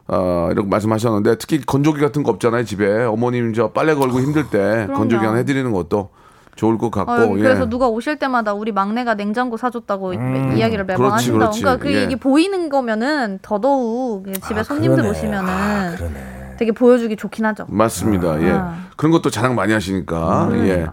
어, 0.09 0.49
이렇게 0.51 0.67
말씀하셨는데 0.67 1.37
특히 1.37 1.61
건조기 1.61 2.01
같은 2.01 2.23
거 2.23 2.31
없잖아요. 2.31 2.65
집에 2.65 3.05
어머님 3.05 3.53
저 3.53 3.71
빨래 3.71 3.95
걸고 3.95 4.19
힘들 4.19 4.49
때 4.49 4.57
그럼요. 4.87 4.93
건조기 4.99 5.25
하나 5.25 5.37
해드리는 5.37 5.71
것도 5.71 6.09
좋을 6.57 6.77
것 6.77 6.91
같고. 6.91 7.11
어, 7.11 7.21
여기 7.21 7.39
예. 7.39 7.43
그래서 7.43 7.69
누가 7.69 7.87
오실 7.87 8.19
때마다 8.19 8.53
우리 8.53 8.73
막내가 8.73 9.15
냉장고 9.15 9.55
사줬다고 9.55 10.13
이야기를 10.13 10.85
매번 10.85 11.07
그렇지, 11.07 11.13
하신다고. 11.13 11.39
그렇지. 11.39 11.61
그러니까 11.61 11.81
그게 11.81 11.95
예. 11.99 12.03
이게 12.03 12.15
보이는 12.17 12.67
거면은 12.67 13.39
더더욱 13.41 14.25
집에 14.45 14.59
아, 14.59 14.63
손님들 14.63 15.03
그러네. 15.03 15.09
오시면은 15.09 15.49
아, 15.49 15.95
그러네. 15.95 16.55
되게 16.59 16.73
보여주기 16.73 17.15
좋긴 17.15 17.45
하죠. 17.45 17.65
맞습니다. 17.69 18.41
예. 18.43 18.51
아. 18.51 18.75
그런 18.97 19.13
것도 19.13 19.29
자랑 19.29 19.55
많이 19.55 19.71
하시니까. 19.71 20.49
음. 20.51 20.67
예. 20.67 20.85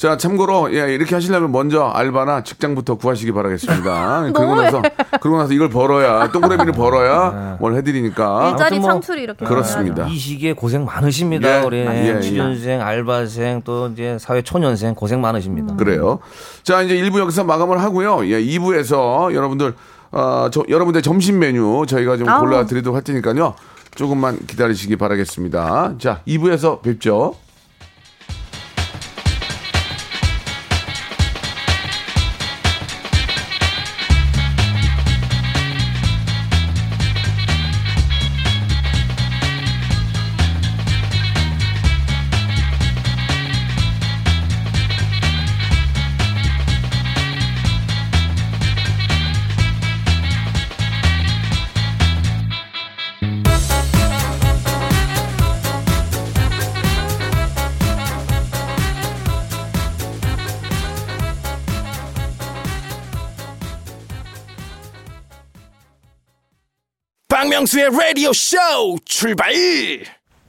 자, 0.00 0.16
참고로, 0.16 0.72
예, 0.72 0.94
이렇게 0.94 1.14
하시려면 1.14 1.52
먼저 1.52 1.84
알바나 1.84 2.42
직장부터 2.42 2.94
구하시기 2.94 3.32
바라겠습니다. 3.32 4.22
그리고 4.22 4.40
너무해. 4.40 4.64
나서, 4.64 4.80
그리고 5.20 5.36
나서 5.36 5.52
이걸 5.52 5.68
벌어야, 5.68 6.26
동그라미를 6.32 6.72
벌어야 6.72 7.58
뭘 7.60 7.74
해드리니까. 7.74 8.48
일자리 8.52 8.78
뭐 8.78 8.92
창출이 8.92 9.22
이렇게 9.22 9.44
그렇습니다. 9.44 10.06
이 10.06 10.16
시기에 10.16 10.54
고생 10.54 10.86
많으십니다. 10.86 11.60
예, 11.60 11.62
우리 11.66 11.76
예, 11.80 12.14
예. 12.16 12.20
취준생, 12.22 12.80
알바생 12.80 13.60
또 13.66 13.88
이제 13.88 14.16
사회 14.18 14.40
초년생 14.40 14.94
고생 14.94 15.20
많으십니다. 15.20 15.76
그래요. 15.76 16.20
자, 16.62 16.80
이제 16.80 16.96
1부 16.96 17.18
여기서 17.18 17.44
마감을 17.44 17.82
하고요. 17.82 18.26
예, 18.26 18.42
2부에서 18.42 19.34
여러분들, 19.34 19.74
어, 20.12 20.48
저, 20.50 20.64
여러분들 20.66 21.02
점심 21.02 21.40
메뉴 21.40 21.84
저희가 21.86 22.16
좀 22.16 22.26
아우. 22.26 22.40
골라 22.40 22.64
드리도록 22.64 22.96
할 22.96 23.02
테니까요. 23.02 23.54
조금만 23.96 24.38
기다리시기 24.46 24.96
바라겠습니다. 24.96 25.96
자, 25.98 26.22
2부에서 26.26 26.80
뵙죠. 26.80 27.34
박명수의 67.60 67.90
라디오 67.90 68.32
쇼 68.32 68.56
출발 69.04 69.52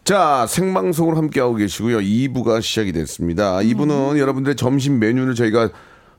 자, 0.03 0.45
생방송으로 0.47 1.17
함께하고 1.17 1.55
계시고요. 1.55 1.99
2부가 1.99 2.61
시작이 2.61 2.91
됐습니다. 2.93 3.57
2부는 3.57 4.17
여러분들의 4.17 4.55
점심 4.55 4.99
메뉴를 4.99 5.35
저희가 5.35 5.69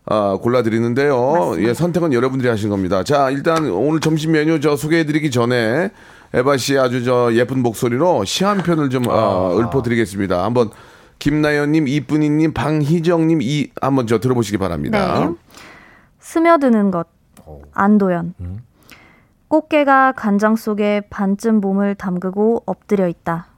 아, 0.06 0.38
골라드리는데요. 0.42 1.54
예, 1.58 1.72
선택은 1.74 2.12
여러분들이 2.12 2.48
하신 2.50 2.68
겁니다. 2.70 3.04
자, 3.04 3.30
일단 3.30 3.70
오늘 3.70 4.00
점심 4.00 4.32
메뉴 4.32 4.60
저 4.60 4.76
소개해드리기 4.76 5.30
전에 5.30 5.90
에바 6.34 6.56
씨의 6.58 6.78
아주 6.78 7.04
저 7.04 7.32
예쁜 7.34 7.60
목소리로 7.62 8.24
시 8.24 8.44
한 8.44 8.58
편을 8.58 8.90
좀 8.90 9.08
아, 9.08 9.50
읊어드리겠습니다. 9.54 10.44
한번 10.44 10.70
김나연님, 11.18 11.88
이쁜이님, 11.88 12.52
방희정님 12.52 13.40
이 13.42 13.68
한번 13.80 14.06
저 14.06 14.20
들어보시기 14.20 14.58
바랍니다. 14.58 15.26
네. 15.26 15.34
스며드는 16.20 16.90
것 16.90 17.06
안도연 17.72 18.34
꽃게가 19.52 20.12
간장 20.12 20.56
속에 20.56 21.02
반쯤 21.10 21.60
몸을 21.60 21.94
담그고 21.94 22.62
엎드려 22.64 23.06
있다. 23.06 23.48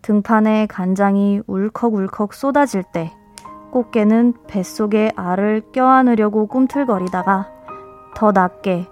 등판에 0.00 0.66
간장이 0.66 1.40
울컥울컥 1.48 2.32
쏟아질 2.32 2.84
때 2.84 3.12
꽃게는 3.72 4.34
뱃속에 4.46 5.10
알을 5.16 5.72
껴안으려고 5.72 6.46
꿈틀거리다가 6.46 7.50
더 8.14 8.30
낮게 8.30 8.86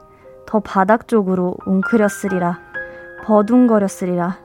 더 0.44 0.59
바닥 0.59 1.07
쪽으로 1.07 1.55
웅크렸으리라 1.64 2.59
버둥거렸으리라 3.22 4.38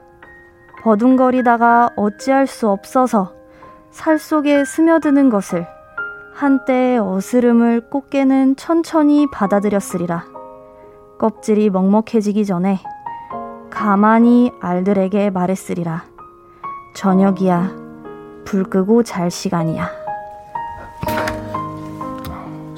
버둥거리다가 0.84 1.90
어찌할 1.96 2.46
수 2.46 2.68
없어서 2.68 3.34
살 3.90 4.20
속에 4.20 4.64
스며드는 4.64 5.30
것을 5.30 5.66
한때의 6.32 7.00
어스름을 7.00 7.90
꽃게는 7.90 8.54
천천히 8.54 9.28
받아들였으리라. 9.32 10.38
껍질이 11.18 11.70
먹먹해지기 11.70 12.46
전에 12.46 12.78
가만히 13.70 14.52
알들에게 14.60 15.30
말했으리라. 15.30 16.04
저녁이야. 16.94 17.72
불 18.44 18.64
끄고 18.64 19.02
잘 19.02 19.30
시간이야. 19.30 20.07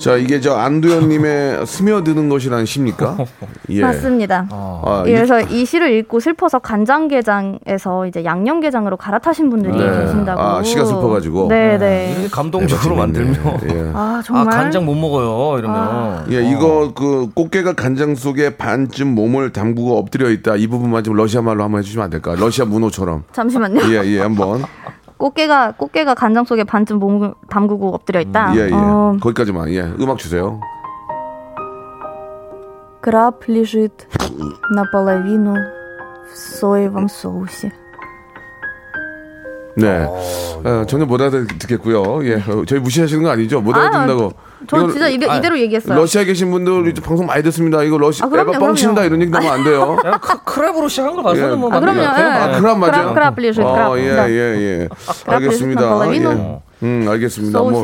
자, 0.00 0.16
이게 0.16 0.40
저 0.40 0.54
안도현님의 0.54 1.66
스며드는 1.66 2.28
것이라는 2.30 2.64
시입니까? 2.64 3.18
예. 3.68 3.82
맞습니다. 3.82 4.46
아, 4.50 5.04
이- 5.06 5.10
그래서 5.12 5.40
이 5.40 5.64
시를 5.66 5.92
읽고 5.92 6.20
슬퍼서 6.20 6.58
간장게장에서 6.58 8.06
이제 8.06 8.24
양념게장으로 8.24 8.96
갈아타신 8.96 9.50
분들이 9.50 9.76
네. 9.76 9.84
계신다고. 10.02 10.40
아, 10.40 10.62
시가 10.62 10.84
슬퍼가지고. 10.86 11.48
네네. 11.48 12.12
이렇게 12.12 12.28
감동적으로 12.28 12.96
만들면 12.96 13.34
예. 13.68 13.90
아아 13.94 14.22
정말. 14.24 14.46
간장 14.48 14.86
못 14.86 14.94
먹어요 14.94 15.58
이러면 15.58 16.26
예, 16.32 16.42
이거 16.50 16.92
그 16.94 17.28
꽃게가 17.34 17.74
간장 17.74 18.14
속에 18.14 18.56
반쯤 18.56 19.14
몸을 19.14 19.52
담그고 19.52 19.98
엎드려 19.98 20.30
있다. 20.30 20.56
이 20.56 20.66
부분만 20.66 21.04
좀 21.04 21.14
러시아 21.14 21.42
말로 21.42 21.62
한번 21.62 21.80
해주시면 21.80 22.04
안 22.04 22.10
될까? 22.10 22.34
러시아 22.36 22.64
문호처럼. 22.64 23.24
잠시만요. 23.32 23.80
예, 23.92 24.02
예, 24.06 24.20
한번. 24.20 24.62
꽃게가 25.19 25.73
꽃게가 25.73 26.13
간장 26.15 26.45
속에 26.45 26.63
반쯤 26.63 26.99
몸을 26.99 27.33
담그고 27.49 27.93
엎드려 27.93 28.19
있다. 28.21 28.55
예, 28.55 28.67
예. 28.67 28.73
어, 28.73 29.17
거기까지만. 29.21 29.69
예, 29.69 29.81
음악 29.99 30.17
주세요. 30.17 30.59
Краб 33.01 33.47
лежит 33.47 34.07
наполовину 34.73 35.53
в 35.53 36.35
соевом 36.35 37.07
соусе. 37.07 37.71
네. 39.77 40.07
어, 40.07 40.85
전혀 40.87 41.05
못 41.05 41.21
알아듣겠고요. 41.21 42.25
예, 42.25 42.35
어, 42.35 42.65
저희 42.65 42.79
무시하시는 42.79 43.21
거 43.23 43.29
아니죠? 43.29 43.61
못 43.61 43.75
아, 43.75 43.81
알아듣는다고. 43.81 44.31
저 44.68 44.76
이건 44.78 44.90
진짜 44.92 45.08
이대, 45.08 45.26
아, 45.28 45.36
이대로 45.36 45.58
얘기했어요. 45.58 45.98
러시아에 45.98 46.24
계신 46.24 46.50
분들 46.50 46.88
이제 46.88 47.00
방송 47.00 47.26
많이 47.26 47.42
듣습니다. 47.44 47.82
이거 47.82 47.98
러시 47.98 48.22
아, 48.22 48.28
그럼요, 48.28 48.50
에바 48.54 48.58
뻥친다. 48.58 49.04
이런 49.04 49.20
얘기 49.22 49.30
나면 49.30 49.50
안 49.52 49.64
돼요. 49.64 49.96
야, 50.04 50.12
크, 50.20 50.38
크랩으로 50.44 50.88
시작한 50.88 51.16
거 51.16 51.22
봐서는 51.22 51.52
예. 51.52 51.56
뭐 51.56 51.72
아, 51.72 51.80
그럼요. 51.80 52.00
예. 52.00 52.06
아, 52.06 52.60
크랍 52.60 52.78
맞아요? 52.78 52.92
크랍, 52.92 53.14
크랍 53.14 53.34
리조트, 53.38 53.68
크랍. 53.68 53.90
어, 53.92 53.98
예, 53.98 54.12
네. 54.12 54.30
예, 54.30 54.36
예. 54.82 54.88
크랍 55.24 55.34
알겠습니다. 55.36 56.14
예. 56.14 56.60
음, 56.82 57.06
알겠습니다. 57.06 57.58
뭐. 57.60 57.82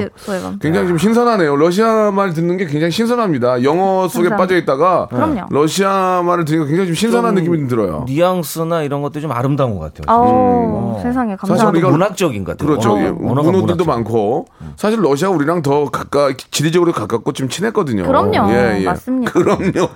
굉장히 0.60 0.88
좀 0.88 0.96
신선하네요. 0.96 1.54
러시아 1.56 2.10
말 2.10 2.32
듣는 2.32 2.56
게 2.56 2.64
굉장히 2.64 2.90
신선합니다. 2.90 3.62
영어 3.62 4.08
속에 4.08 4.30
감사합니다. 4.30 4.36
빠져 4.36 4.56
있다가. 4.56 5.08
러시아 5.50 6.22
말을 6.24 6.46
들으니까 6.46 6.66
굉장히 6.66 6.88
좀 6.88 6.94
신선한 6.94 7.36
좀 7.36 7.44
느낌이 7.44 7.68
들어요. 7.68 8.04
뉘앙스나 8.06 8.82
이런 8.84 9.02
것도 9.02 9.20
좀 9.20 9.32
아름다운 9.32 9.78
것 9.78 9.80
같아요. 9.94 10.04
아우 10.06 10.98
세상에 11.02 11.36
사실 11.36 11.36
감사합니다. 11.36 11.68
우리가 11.68 11.90
문학적인 11.90 12.44
것 12.44 12.56
같아요. 12.56 12.68
그렇죠. 12.68 12.96
문호들도 12.96 13.60
문학적. 13.60 13.86
많고 13.86 14.46
사실 14.76 15.02
러시아 15.02 15.28
우리랑 15.28 15.60
더 15.60 15.90
가까 15.90 16.32
지리적으로 16.66 16.92
가깝고 16.92 17.32
좀 17.32 17.48
친했거든요. 17.48 18.04
그럼요. 18.04 18.50
예, 18.52 18.78
예. 18.80 18.84
맞습니다. 18.84 19.32
그럼요. 19.32 19.88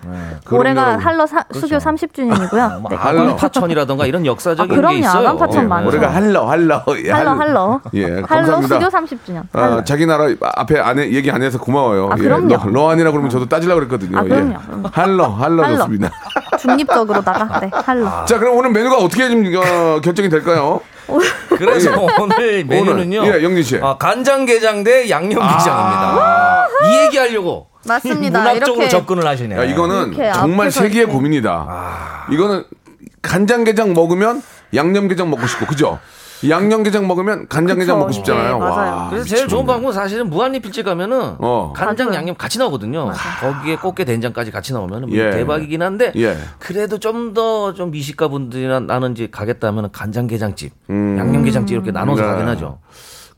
올해가 0.53 0.85
그럼요. 0.85 1.01
할러 1.01 1.27
사, 1.27 1.45
수교 1.53 1.79
30주년이고요. 1.79 2.81
뭐 2.81 2.91
할로. 2.97 3.23
아간 3.23 3.37
파천이라던 3.37 3.99
이런 4.01 4.25
역사적인 4.27 4.73
아, 4.73 4.77
그럼요. 4.77 4.95
게 4.95 4.99
있어요. 5.01 5.37
파천 5.37 5.65
예, 5.65 5.67
많죠. 5.67 5.89
올해가 5.89 6.15
할러 6.15 6.49
할러 6.49 6.85
예, 7.05 7.11
할러 7.11 7.33
할러. 7.33 7.81
예, 7.95 8.05
할러 8.05 8.27
감사합니다. 8.27 8.81
수교 8.81 8.89
30주년. 8.89 9.43
아, 9.53 9.83
자기 9.85 10.07
나라 10.07 10.29
앞에 10.57 10.79
안 10.79 10.99
해, 10.99 11.11
얘기 11.11 11.31
안 11.31 11.43
해서 11.43 11.59
고마워요. 11.59 12.11
아, 12.13 12.17
예, 12.19 12.23
그럼요. 12.23 12.49
러, 12.49 12.71
러안이라 12.71 13.11
그러면 13.11 13.31
저도 13.31 13.47
따지려고 13.49 13.81
그랬거든요. 13.81 14.19
아, 14.19 14.23
그럼요. 14.23 14.53
예. 14.53 14.89
할러, 14.93 15.27
할러 15.29 15.65
할러. 15.65 15.77
좋습니다. 15.79 16.11
중립적으로다가 16.59 17.61
네, 17.61 17.71
할로. 17.73 18.07
자, 18.27 18.39
그럼 18.39 18.57
오늘 18.57 18.71
메뉴가 18.71 18.97
어떻게 18.97 19.29
좀 19.29 19.45
어, 19.57 20.01
결정이 20.01 20.29
될까요? 20.29 20.81
그래서 21.49 21.91
오늘 22.21 22.65
메뉴는요. 22.65 23.21
오늘, 23.23 23.41
예, 23.41 23.45
영진 23.45 23.63
씨. 23.65 23.81
아, 23.83 23.97
간장게장 23.97 24.85
대 24.85 25.11
양념게장입니다. 25.11 26.40
이 26.87 27.05
얘기하려고 27.07 27.69
맞습니다. 27.87 28.39
문학적으로 28.41 28.75
이렇게 28.83 28.89
접근을 28.89 29.27
하시네. 29.27 29.57
야, 29.57 29.65
이거는 29.65 30.15
이렇게 30.15 30.33
정말 30.33 30.71
세계의 30.71 31.05
이렇게. 31.05 31.13
고민이다. 31.13 32.27
이거는 32.31 32.65
간장게장 33.23 33.95
먹으면 33.95 34.43
양념게장 34.75 35.29
먹고 35.31 35.47
싶고, 35.47 35.67
그죠? 35.67 35.99
양념게장 36.49 37.07
먹으면 37.07 37.49
간장게장. 37.49 37.99
먹고 37.99 38.13
싶잖아요. 38.13 38.59
네. 38.59 38.65
와, 38.65 39.09
그래서 39.11 39.27
제일 39.27 39.47
좋은. 39.47 39.67
방법은 39.67 39.93
사실은 39.93 40.31
무한리필집 40.31 40.87
가면은 40.87 41.37
어. 41.39 41.73
간장. 41.77 42.15
양념 42.15 42.35
같이 42.35 42.59
나오거든요. 42.59 43.13
거기에 43.41 43.77
꽃게 43.77 44.05
된장까지 44.05 44.51
같이 44.51 44.73
나오면 44.73 45.03
은 45.05 45.13
예. 45.13 45.31
대박이긴 45.31 45.83
한데 45.83 46.13
예. 46.17 46.39
그래도 46.59 46.99
좀더좀 46.99 47.91
미식가 47.91 48.29
분들이나 48.29 48.81
나는 48.81 49.13
이제 49.13 49.29
가겠다면 49.31 49.93
간장게장집, 49.93 50.73
음. 50.89 51.17
양념게장집 51.19 51.75
이렇게 51.75 51.91
나눠서 51.91 52.23
네. 52.23 52.29
가긴 52.29 52.49
하죠. 52.49 52.79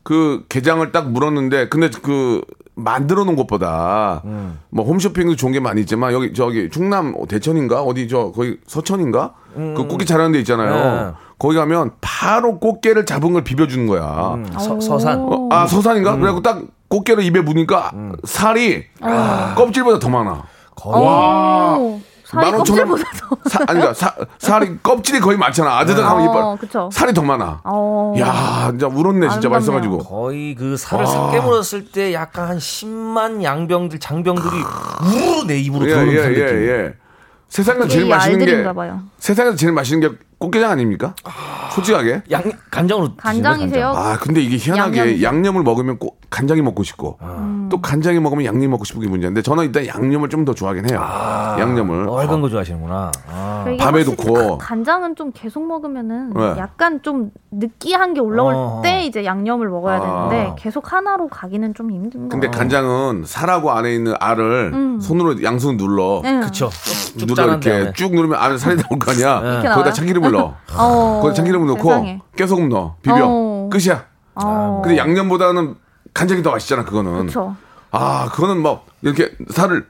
그 0.03 0.45
게장을 0.49 0.91
딱 0.91 1.09
물었는데 1.11 1.69
근데 1.69 1.89
그 2.01 2.41
만들어 2.75 3.23
놓은 3.23 3.35
것보다 3.35 4.21
음. 4.25 4.59
뭐 4.69 4.85
홈쇼핑도 4.85 5.35
좋은 5.35 5.51
게 5.53 5.59
많이 5.59 5.81
있지만 5.81 6.11
여기 6.13 6.33
저기 6.33 6.69
충남 6.69 7.15
대천인가 7.27 7.83
어디 7.83 8.07
저 8.07 8.31
거기 8.31 8.57
서천인가 8.67 9.33
그 9.53 9.85
꽃게 9.87 10.05
잘하는 10.05 10.31
데 10.31 10.39
있잖아요. 10.39 10.73
음. 10.73 11.07
네. 11.07 11.13
거기 11.37 11.55
가면 11.55 11.91
바로 12.01 12.59
꽃게를 12.59 13.05
잡은 13.05 13.33
걸 13.33 13.43
비벼주는 13.43 13.85
거야. 13.87 14.33
음, 14.35 14.45
서, 14.59 14.79
서산. 14.79 15.19
어, 15.19 15.49
아 15.51 15.67
서산인가? 15.67 16.15
그래갖고 16.15 16.41
딱 16.41 16.61
꽃게를 16.87 17.23
입에 17.23 17.41
무니까 17.41 17.91
음. 17.93 18.15
살이 18.23 18.85
껍질보다 19.55 19.99
더 19.99 20.09
많아. 20.09 20.43
오, 20.85 20.91
살이 20.91 22.12
15,000원? 22.33 22.57
껍질보다 22.57 23.03
더. 23.19 23.49
사, 23.49 23.59
아니 23.67 23.79
그러니까 23.79 23.93
사, 23.93 24.13
살이 24.39 24.77
껍질이 24.81 25.19
거의 25.19 25.37
많잖아. 25.37 25.77
아드득 25.79 26.03
하면 26.03 26.27
어, 26.27 26.31
이빨 26.53 26.57
그쵸. 26.57 26.89
살이 26.91 27.13
더 27.13 27.21
많아. 27.21 27.61
어. 27.63 28.13
야, 28.19 28.67
진짜 28.69 28.87
울었네 28.87 29.29
진짜 29.29 29.49
아름답네요. 29.49 29.49
맛있어가지고. 29.51 29.97
거의 29.99 30.55
그 30.55 30.77
살을 30.77 31.05
싹 31.05 31.31
깨물었을 31.31 31.91
때 31.91 32.13
약간 32.13 32.47
한 32.49 32.57
10만 32.57 33.43
양병들 33.43 33.99
장병들이 33.99 34.55
우르르 35.05 35.43
내 35.47 35.57
입으로 35.59 35.85
예, 35.85 35.89
들어오는 35.89 36.13
예, 36.13 36.17
예, 36.17 36.21
느낌. 36.29 36.67
예. 36.69 36.93
세상에서 37.49 37.83
그게 37.83 37.93
제일 37.93 38.05
이 38.07 38.09
맛있는 38.09 38.45
게 38.45 38.73
봐요. 38.73 39.01
세상에서 39.19 39.55
제일 39.55 39.73
맛있는 39.73 39.99
게 40.09 40.17
꽃게장 40.39 40.71
아닙니까? 40.71 41.13
솔직하게. 41.73 42.23
양 42.31 42.41
간장으로 42.71 43.15
간장이세요? 43.15 43.89
아 43.95 44.17
근데 44.19 44.41
이게 44.41 44.57
희한하게 44.57 44.97
양념이죠. 44.99 45.23
양념을 45.23 45.63
먹으면 45.63 45.99
꼭 45.99 46.19
간장이 46.33 46.61
먹고 46.63 46.81
싶고 46.81 47.17
음. 47.21 47.69
또 47.71 47.79
간장이 47.79 48.19
먹으면 48.19 48.43
양념이 48.45 48.67
먹고 48.67 48.85
싶은 48.85 49.01
게 49.01 49.07
문제인데 49.07 49.43
저는 49.43 49.65
일단 49.65 49.85
양념을 49.85 50.29
좀 50.29 50.43
더 50.43 50.53
좋아하긴 50.53 50.89
해요. 50.89 50.99
양념을. 51.59 52.05
간장? 52.07 52.15
맑은 52.15 52.41
거 52.41 52.49
좋아하시는구나. 52.49 53.11
아. 53.31 53.63
밤에 53.79 54.03
확실히 54.03 54.15
넣고. 54.33 54.57
가- 54.57 54.65
간장은 54.67 55.15
좀 55.15 55.31
계속 55.33 55.65
먹으면은 55.65 56.33
네. 56.33 56.55
약간 56.57 57.01
좀 57.01 57.29
느끼한 57.51 58.13
게 58.13 58.19
올라올 58.19 58.53
어. 58.53 58.81
때 58.83 59.05
이제 59.05 59.23
양념을 59.23 59.69
먹어야 59.69 59.99
아. 60.01 60.29
되는데 60.29 60.55
계속 60.57 60.91
하나로 60.91 61.29
가기는 61.29 61.73
좀 61.75 61.91
힘든 61.91 62.23
거. 62.23 62.27
근데 62.29 62.49
간장은 62.49 63.23
살하고 63.25 63.71
안에 63.71 63.93
있는 63.93 64.15
알을 64.19 64.97
손으로 64.99 65.41
양손 65.43 65.77
눌러. 65.77 66.21
응. 66.25 66.41
그쵸. 66.41 66.69
쭉 67.17 67.25
눌러 67.27 67.35
짜는 67.35 67.49
이렇게 67.53 67.69
다음에. 67.69 67.93
쭉 67.93 68.13
누르면 68.13 68.37
안에 68.37 68.57
살이 68.57 68.75
나올 68.75 68.99
거 68.99 69.11
아니야. 69.11 69.39
이렇게 69.61 69.69
거기다? 69.69 69.91
참기름을 69.93 70.31
넣어. 70.31 70.55
어, 70.75 71.19
거기다 71.21 71.35
참기름을 71.35 71.67
넣고. 71.67 72.05
깨소금 72.35 72.67
넣어. 72.67 72.95
비벼. 73.01 73.19
어. 73.23 73.69
끝이야. 73.71 74.03
어. 74.35 74.81
근데 74.83 74.97
양념보다는 74.97 75.75
간장이 76.13 76.43
더 76.43 76.51
맛있잖아 76.51 76.83
그거는. 76.85 77.11
그렇죠. 77.21 77.55
아 77.91 78.29
그거는 78.31 78.61
뭐 78.61 78.85
이렇게 79.01 79.35
살을 79.51 79.87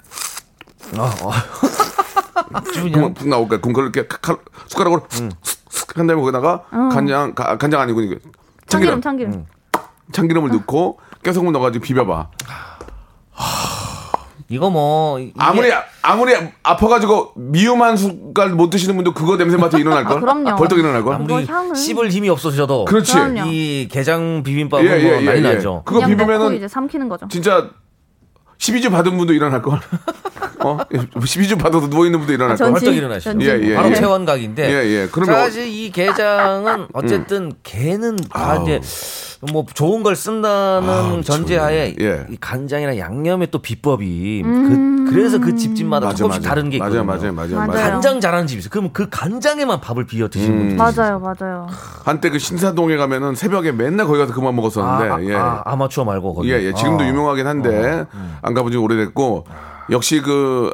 쭉 2.74 2.84
그냥 2.84 3.14
푹, 3.14 3.14
푹 3.16 3.28
나올까? 3.30 3.58
그럼 3.58 3.74
그걸 3.74 3.84
이렇게 3.86 4.08
칼, 4.08 4.38
숟가락으로 4.68 5.08
슥슥 5.70 5.98
한 5.98 6.08
다음에 6.08 6.20
거기다가 6.22 6.64
간장 6.92 7.34
가- 7.36 7.58
간장 7.58 7.82
아니고 7.82 8.02
이거 8.02 8.16
참기름 8.68 9.02
참기름 9.02 9.32
참기름. 9.32 9.46
참기름을 10.12 10.50
넣고 10.52 11.00
깨소금 11.24 11.52
넣어가지고 11.54 11.84
비벼봐. 11.84 12.30
이거 14.50 14.70
뭐 14.70 15.20
이게 15.20 15.32
아무리 15.38 15.72
아무리 16.02 16.34
아파가지고 16.64 17.34
미움 17.36 17.82
한 17.82 17.96
숟갈 17.98 18.50
못 18.50 18.70
드시는 18.70 18.96
분도 18.96 19.14
그거 19.14 19.38
냄새 19.38 19.58
맡아 19.58 19.78
일어날 19.78 20.04
걸. 20.04 20.18
아, 20.18 20.20
그럼요. 20.20 20.56
벌떡 20.56 20.78
일어날 20.80 21.04
걸. 21.04 21.16
아무리 21.16 21.46
향은- 21.46 21.76
씹을 21.76 22.10
힘이 22.12 22.30
없어져도 22.30 22.86
그렇지. 22.86 23.14
그럼요. 23.14 23.42
이 23.52 23.88
게장 23.90 24.44
비빔밥은 24.44 24.86
예, 24.86 24.90
예, 25.00 25.04
뭐 25.12 25.22
예, 25.22 25.26
많이 25.26 25.38
예. 25.40 25.54
나죠. 25.54 25.84
그거 25.86 26.06
비비면은 26.06 26.56
이제 26.56 26.68
삼키는 26.68 27.10
거죠. 27.10 27.28
진짜 27.30 27.70
12주 28.60 28.92
받은 28.92 29.18
분도 29.18 29.34
일어날 29.34 29.62
걸. 29.62 29.80
어? 30.60 30.78
12주 30.88 31.58
받아도 31.60 31.90
누워 31.90 32.06
있는 32.06 32.20
분도 32.20 32.34
일어날 32.34 32.54
아, 32.54 32.56
걸. 32.58 32.72
벌떡 32.72 32.96
일어나시죠. 32.96 33.38
예, 33.42 33.60
예, 33.62 33.76
바로 33.76 33.90
예. 33.90 33.96
체원각인데. 33.96 34.70
예, 34.70 34.86
예. 35.02 35.08
그러면 35.12 35.36
사실 35.36 35.68
이 35.68 35.92
게장은 35.92 36.88
어쨌든 36.94 37.52
게는 37.64 38.16
다. 38.30 38.62
이제 38.64 38.80
뭐 39.52 39.66
좋은 39.74 40.04
걸 40.04 40.16
쓴다는 40.16 40.90
아우, 40.90 41.22
전제하에 41.22 41.96
예. 42.00 42.26
이 42.30 42.38
간장이나 42.40 42.98
양념의 42.98 43.50
또 43.52 43.60
비법이 43.60 44.42
음. 44.46 45.06
그, 45.10 45.14
래서그 45.16 45.56
집집마다 45.56 46.08
맞아, 46.08 46.18
조금씩 46.18 46.42
맞아. 46.42 46.50
다른 46.50 46.70
게 46.70 46.78
맞아요, 46.78 47.02
있거든요. 47.02 47.34
맞아요, 47.34 47.34
맞아요, 47.34 47.68
맞아요. 47.68 47.92
간장 47.92 48.22
잘하는 48.22 48.48
집이 48.48 48.60
있어요. 48.60 48.70
그럼 48.70 48.90
그 48.94 49.08
간장에만 49.10 49.82
밥을 49.82 50.06
비워 50.06 50.30
드시는 50.30 50.54
음. 50.54 50.78
분들 50.78 50.78
맞아요, 50.78 51.20
맞아요. 51.20 51.68
한때 52.06 52.30
그 52.30 52.40
신사동에 52.40 52.96
가면은 52.96 53.36
새벽에 53.36 53.72
맨날 53.72 54.08
거기 54.08 54.20
가서 54.20 54.34
그만 54.34 54.56
먹었었는데. 54.56 55.12
아, 55.12 55.22
예. 55.24 55.36
아, 55.36 55.62
아마추어 55.66 56.06
말고 56.06 56.34
거기. 56.36 56.52
예, 56.52 56.56
예. 56.64 56.74
지금도 56.74 57.04
아. 57.04 57.08
유명하긴 57.08 57.46
한데 57.48 58.06
안 58.42 58.54
가본 58.54 58.72
지 58.72 58.78
오래됐고 58.78 59.46
역시 59.92 60.22
그 60.22 60.74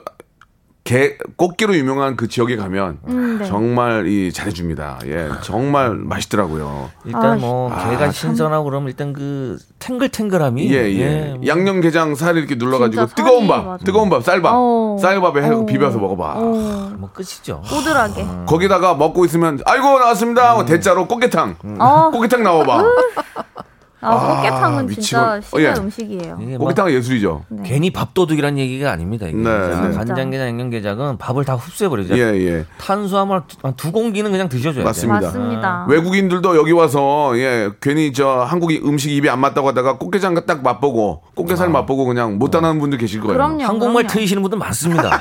게, 0.84 1.18
꽃게로 1.36 1.76
유명한 1.76 2.16
그 2.16 2.28
지역에 2.28 2.56
가면 2.56 3.00
음, 3.08 3.38
네. 3.38 3.46
정말 3.46 4.08
이 4.08 4.32
잘해줍니다. 4.32 5.00
예, 5.06 5.30
정말 5.44 5.94
맛있더라고요. 5.94 6.90
일단 7.06 7.26
아, 7.26 7.36
뭐 7.36 7.72
아, 7.72 7.90
게가 7.92 8.12
신선하고 8.12 8.64
그러면 8.64 8.90
일단 8.90 9.14
그 9.14 9.58
탱글탱글함이 9.78 10.72
예, 10.74 10.92
예. 10.94 11.34
뭐 11.36 11.46
양념 11.46 11.82
게장 11.82 12.16
살 12.16 12.38
이렇게 12.38 12.56
눌러가지고 12.56 13.08
뜨거운 13.08 13.48
밥, 13.48 13.66
맞아. 13.66 13.86
뜨거운 13.86 14.10
밥, 14.10 14.24
쌀밥, 14.24 14.52
어. 14.56 14.98
쌀밥에 15.00 15.44
해 15.44 15.50
어. 15.50 15.66
비벼서 15.66 16.00
먹어봐. 16.00 16.34
어, 16.38 16.92
뭐 16.98 17.10
끝이죠. 17.14 17.62
꼬들하게. 17.70 18.26
거기다가 18.48 18.96
먹고 18.96 19.26
있으면 19.26 19.60
아이고 19.66 20.00
나왔습니다. 20.00 20.50
하고 20.50 20.66
대짜로 20.66 21.08
꽃게탕, 21.08 21.56
어. 21.80 22.10
꽃게탕 22.12 22.42
나와봐. 22.42 22.84
아, 24.02 24.36
꽃게탕은 24.38 24.88
진짜 24.90 25.40
미치고- 25.40 25.44
신의 25.44 25.68
어, 25.68 25.70
예. 25.70 25.74
음식이에요. 25.80 26.38
이게 26.42 26.58
뭐 26.58 26.68
꽃게탕은 26.68 26.94
예술이죠. 26.94 27.44
괜히 27.66 27.92
밥도둑이란 27.92 28.58
얘기가 28.58 28.92
아닙니다. 28.92 29.28
이게. 29.28 29.36
네, 29.38 29.44
자, 29.44 29.82
네. 29.90 29.96
간장게장, 29.96 30.48
양념게장은 30.48 31.18
밥을 31.18 31.44
다 31.46 31.56
흡수해버리죠. 31.56 32.18
예, 32.18 32.22
예. 32.48 32.66
탄수화물 32.78 33.42
한두 33.62 33.92
공기는 33.92 34.32
그냥 34.32 34.48
드셔줘야 34.48 34.84
맞습니다. 34.86 35.20
돼요. 35.20 35.30
맞습니다. 35.30 35.86
외국인들도 35.90 36.56
여기 36.58 36.72
와서 36.72 37.38
예 37.38 37.70
괜히 37.82 38.14
저 38.14 38.46
한국이 38.48 38.82
음식 38.86 39.12
입에 39.12 39.30
안 39.30 39.40
맞다고 39.40 39.68
하다가 39.70 39.98
꽃게장 39.98 40.46
딱 40.46 40.64
맛보고 40.64 41.24
꽃게살 41.36 41.70
맛보고 41.70 42.06
그냥 42.06 42.38
못 42.38 42.52
따는 42.52 42.80
분들 42.80 42.98
계실 42.98 43.20
거예요. 43.20 43.34
그럼요. 43.34 43.64
한국말 43.64 44.04
그럼요. 44.04 44.08
트이시는 44.14 44.42
분들 44.42 44.58
많습니다. 44.60 45.10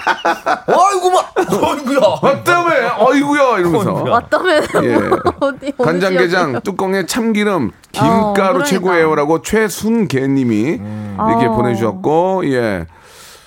아이고 0.68 1.10
막, 1.10 1.34
아이고야. 1.36 1.98
어때왜 1.98 2.88
어이구야 2.98 3.58
이러면서 3.58 3.92
왔다면 4.04 4.62
예. 4.84 5.72
간장게장 5.82 6.60
뚜껑에 6.62 7.06
참기름 7.06 7.70
김가루 7.92 8.34
그러니까. 8.34 8.64
최고예요라고 8.68 9.42
최순계님이 9.42 10.60
이렇게 10.60 11.46
어. 11.46 11.54
보내주셨고 11.56 12.42
예. 12.46 12.86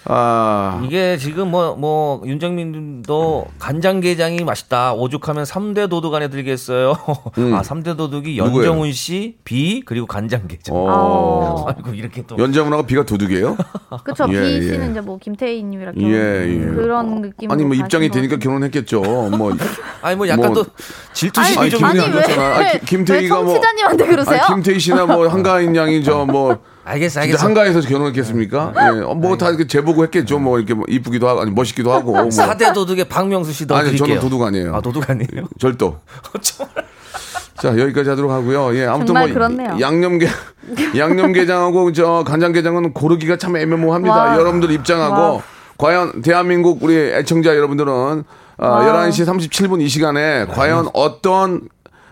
아 0.06 0.82
이게 0.84 1.16
지금 1.18 1.52
뭐, 1.52 1.76
뭐, 1.76 2.22
윤정민도 2.26 3.46
간장게장이 3.60 4.44
맛있다. 4.44 4.94
오죽하면 4.94 5.44
3대 5.44 5.90
도둑 5.90 6.16
안에 6.16 6.30
들겠어요. 6.30 6.92
아, 7.54 7.62
3대 7.62 7.96
도둑이 7.96 8.40
음. 8.40 8.46
연정훈 8.46 8.92
씨, 8.94 9.38
비, 9.44 9.82
그리고 9.86 10.08
간장게장. 10.08 10.76
어. 10.76 11.66
아이고, 11.70 11.94
이렇게 11.94 12.24
또. 12.26 12.36
연장훈하고 12.38 12.84
비가 12.84 13.06
도둑이에요? 13.06 13.56
그쵸. 14.04 14.26
예, 14.30 14.34
비 14.42 14.54
예. 14.56 14.62
씨는 14.62 14.92
이제 14.92 15.02
뭐 15.02 15.20
김태희 15.20 15.62
님이랑 15.64 15.94
예, 16.00 16.48
예. 16.48 16.66
그런 16.74 17.22
느낌. 17.22 17.52
아니 17.52 17.64
뭐 17.64 17.76
입장이 17.76 18.10
되니까 18.10 18.38
결혼했겠죠. 18.38 19.02
뭐 19.02 19.54
아니, 20.02 20.16
뭐 20.16 20.28
약간 20.28 20.52
뭐- 20.54 20.64
또 20.64 20.70
질투심이 21.14 21.58
아니, 21.60 21.76
아니 21.84 22.00
안 22.00 22.12
왜, 22.14 22.22
좋잖아. 22.24 22.56
아니, 22.56 22.80
김- 22.86 23.06
김태희가 23.06 23.38
왜 23.38 23.44
뭐- 23.44 23.54
청취자님한테 23.54 24.08
그러세요? 24.08 24.42
아니, 24.42 24.56
김태희 24.56 24.80
씨나 24.80 25.06
뭐 25.06 25.28
한가인 25.28 25.76
양이 25.76 26.04
저 26.04 26.26
뭐 26.26 26.58
알겠어, 26.91 27.21
알겠어. 27.21 27.45
한가해서 27.45 27.80
결혼했겠습니까? 27.82 28.73
예. 28.75 29.01
어, 29.04 29.13
뭐다 29.13 29.47
이렇게 29.49 29.65
재보고 29.65 30.04
했겠죠. 30.04 30.39
뭐 30.39 30.58
이렇게 30.58 30.73
뭐 30.73 30.86
이쁘기도 30.89 31.27
하고 31.30 31.41
아니 31.41 31.51
멋있기도 31.51 31.91
하고 31.91 32.12
뭐. 32.13 32.23
4대 32.25 32.73
도둑의 32.73 33.06
박명수 33.06 33.54
씨 33.54 33.63
아니 33.63 33.67
넣어드릴게요. 33.84 34.08
저는 34.08 34.19
도둑 34.21 34.43
아니에요. 34.43 34.75
아, 34.75 34.82
도둑 34.82 35.10
아니에요? 35.10 35.47
절도. 35.60 35.99
자 37.62 37.77
여기까지 37.77 38.10
하도록 38.10 38.30
하고요. 38.32 38.75
예 38.75 38.86
아무튼 38.86 39.08
정말 39.08 39.27
뭐 39.27 39.34
그렇네요. 39.36 39.77
양념게 39.80 40.27
양념게장하고 40.97 41.93
저 41.93 42.23
간장게장은 42.25 42.93
고르기가 42.93 43.38
참 43.38 43.56
애매모호합니다. 43.56 44.15
와. 44.15 44.36
여러분들 44.38 44.71
입장하고 44.71 45.36
와. 45.36 45.41
과연 45.77 46.21
대한민국 46.23 46.84
우리 46.84 46.95
애청자 46.97 47.56
여러분들은 47.56 47.93
어, 47.93 48.23
와. 48.67 49.08
11시 49.08 49.25
37분 49.25 49.82
이 49.82 49.88
시간에 49.88 50.45
과연 50.47 50.89
어떤 50.93 51.62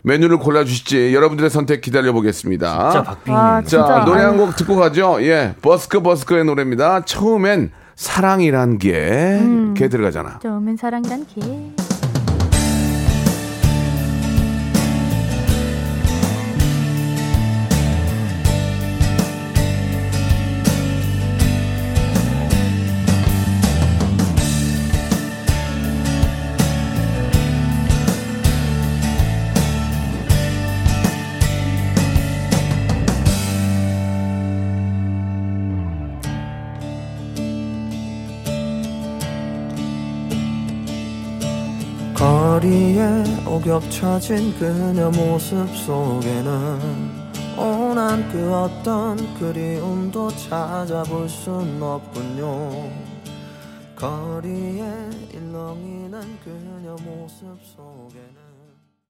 메뉴를 0.03 0.37
골라주실지 0.37 1.13
여러분들의 1.13 1.49
선택 1.49 1.81
기다려보겠습니다. 1.81 2.91
진짜 2.91 3.03
박빙. 3.03 3.33
와, 3.33 3.61
자, 3.61 3.67
진짜. 3.67 4.05
노래 4.05 4.21
한. 4.21 4.37
곡 4.37 4.55
듣고 4.55 4.75
가죠. 4.77 5.17
예, 5.21 5.55
버스크 5.61 6.01
버스크의 6.01 6.45
노래입니다. 6.45 7.01
처음엔 7.01 7.71
사랑이란 7.95 8.77
게, 8.77 9.37
음. 9.41 9.73
게 9.75 9.89
들어가잖아. 9.89 10.39
처음엔 10.41 10.77
사랑이란 10.77 11.25
게. 11.35 11.98
거리에 43.59 43.73
오겹쳐진 43.79 44.57
그녀 44.57 45.09
모습 45.11 45.67
속에는 45.75 47.29
오 47.57 47.76
난 47.76 48.31
그 48.31 48.53
어떤 48.53 49.17
그리움도 49.37 50.29
찾아볼 50.35 51.27
순 51.27 51.81
없군요. 51.81 52.89
거리에 53.95 55.09
일렁이는 55.33 56.39
그녀 56.43 56.95
모습 57.03 57.57
속에는 57.75 58.28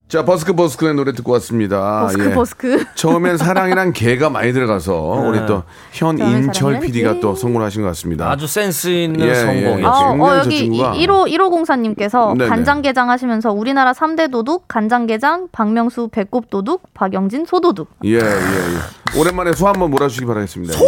자, 0.09 0.25
버스커 0.25 0.53
버스커의 0.53 0.95
노래 0.95 1.11
듣고 1.13 1.33
왔습니다. 1.33 2.01
버스커 2.01 2.25
예. 2.25 2.33
버스커. 2.33 2.85
처음엔 2.95 3.37
사랑이란 3.37 3.93
게가 3.93 4.31
많이 4.31 4.51
들어가서 4.53 4.95
우리 5.29 5.45
또 5.45 5.61
현인철 5.91 6.79
PD가 6.79 7.13
개. 7.13 7.19
또 7.19 7.35
성공을 7.35 7.63
하신 7.67 7.83
것 7.83 7.89
같습니다. 7.89 8.27
아주 8.27 8.47
센스 8.47 8.87
있는 8.87 9.19
예, 9.27 9.35
성공이었죠. 9.35 9.79
예. 9.81 9.85
아, 9.85 9.89
어, 9.91 10.29
저 10.31 10.37
여기 10.39 10.67
친구가- 10.67 10.93
1호 10.95 11.29
1504님께서 11.31 12.35
네네. 12.35 12.49
간장게장 12.49 13.07
하시면서 13.11 13.51
우리나라 13.51 13.93
3대 13.93 14.31
도둑 14.31 14.67
간장게장, 14.67 15.49
박명수 15.51 16.07
배꼽 16.11 16.49
도둑, 16.49 16.91
박영진 16.95 17.45
소도둑. 17.45 17.89
예, 18.05 18.15
예, 18.15 18.19
예. 18.19 19.19
오랜만에 19.19 19.53
소 19.53 19.67
한번 19.67 19.91
몰아주시기 19.91 20.25
바라겠습니다. 20.25 20.73
소! 20.73 20.85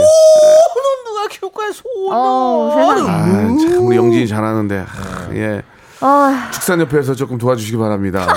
누가 1.05 1.27
키울까요? 1.29 1.71
소. 1.73 1.83
어, 2.11 2.71
세상에. 2.75 3.01
아, 3.07 3.23
참 3.59 3.85
우리 3.85 3.97
영진이 3.97 4.27
잘하는데. 4.27 4.79
아, 4.79 5.29
예. 5.35 5.61
아, 6.01 6.49
축산협회에서 6.51 7.15
조금 7.15 7.37
도와주시기 7.37 7.77
바랍니다. 7.77 8.27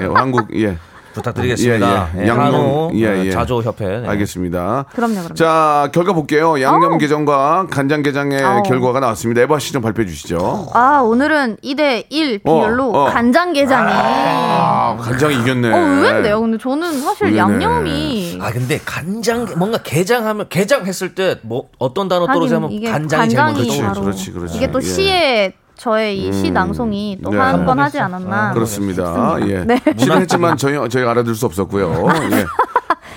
예, 0.00 0.04
예. 0.04 0.08
한국 0.14 0.48
예. 0.58 0.76
부탁드리겠습니다. 1.14 2.10
예, 2.16 2.18
예. 2.18 2.24
예, 2.24 2.28
양념, 2.28 2.90
예, 2.94 3.26
예. 3.26 3.30
자조협회. 3.30 4.00
네. 4.00 4.08
알겠습니다. 4.08 4.86
그럼요, 4.96 5.14
그럼요. 5.14 5.34
자, 5.34 5.88
결과 5.92 6.12
볼게요. 6.12 6.60
양념 6.60 6.98
게장과 6.98 7.68
간장 7.70 8.02
게장의 8.02 8.42
아우. 8.42 8.62
결과가 8.64 8.98
나왔습니다. 8.98 9.42
에바 9.42 9.60
씨 9.60 9.72
좀 9.72 9.80
발표해 9.80 10.08
주시죠. 10.08 10.70
아, 10.74 11.02
오늘은 11.04 11.58
2대 11.62 12.06
1 12.10 12.40
비율로 12.40 12.90
어, 12.90 13.02
어. 13.04 13.10
간장 13.12 13.52
게장이. 13.52 13.92
아, 13.94 14.96
간장이 15.00 15.36
이겼네. 15.36 15.72
어, 15.72 15.78
의외인데요. 15.78 16.40
근데 16.40 16.58
저는 16.58 17.00
사실 17.00 17.26
의외네. 17.28 17.38
양념이 17.38 18.38
아 18.42 18.50
근데 18.50 18.80
간장 18.84 19.46
뭔가 19.56 19.78
게장하면 19.78 20.46
게장 20.48 20.84
했을 20.86 21.14
때 21.14 21.36
뭐 21.42 21.68
어떤 21.78 22.08
단어 22.08 22.26
이게 22.70 22.90
간장이 22.90 23.28
제일 23.68 23.84
먼저 23.84 24.00
그렇지, 24.00 24.32
그렇지, 24.32 24.32
그렇지. 24.32 24.56
이게 24.56 24.70
또 24.72 24.78
예. 24.80 24.82
시에 24.82 25.52
저의 25.76 26.18
이 26.18 26.32
시 26.32 26.50
낭송이 26.50 27.18
또 27.22 27.30
네. 27.30 27.38
한번 27.38 27.78
하지 27.78 27.98
아, 28.00 28.04
않았나. 28.06 28.52
그렇습니다. 28.54 29.36
예. 29.42 29.64
네. 29.64 29.80
실은 29.98 30.20
했지만 30.22 30.56
저희 30.56 30.88
저희가 30.88 31.10
알아들 31.12 31.34
수 31.34 31.46
없었고요. 31.46 32.06
예. 32.32 32.44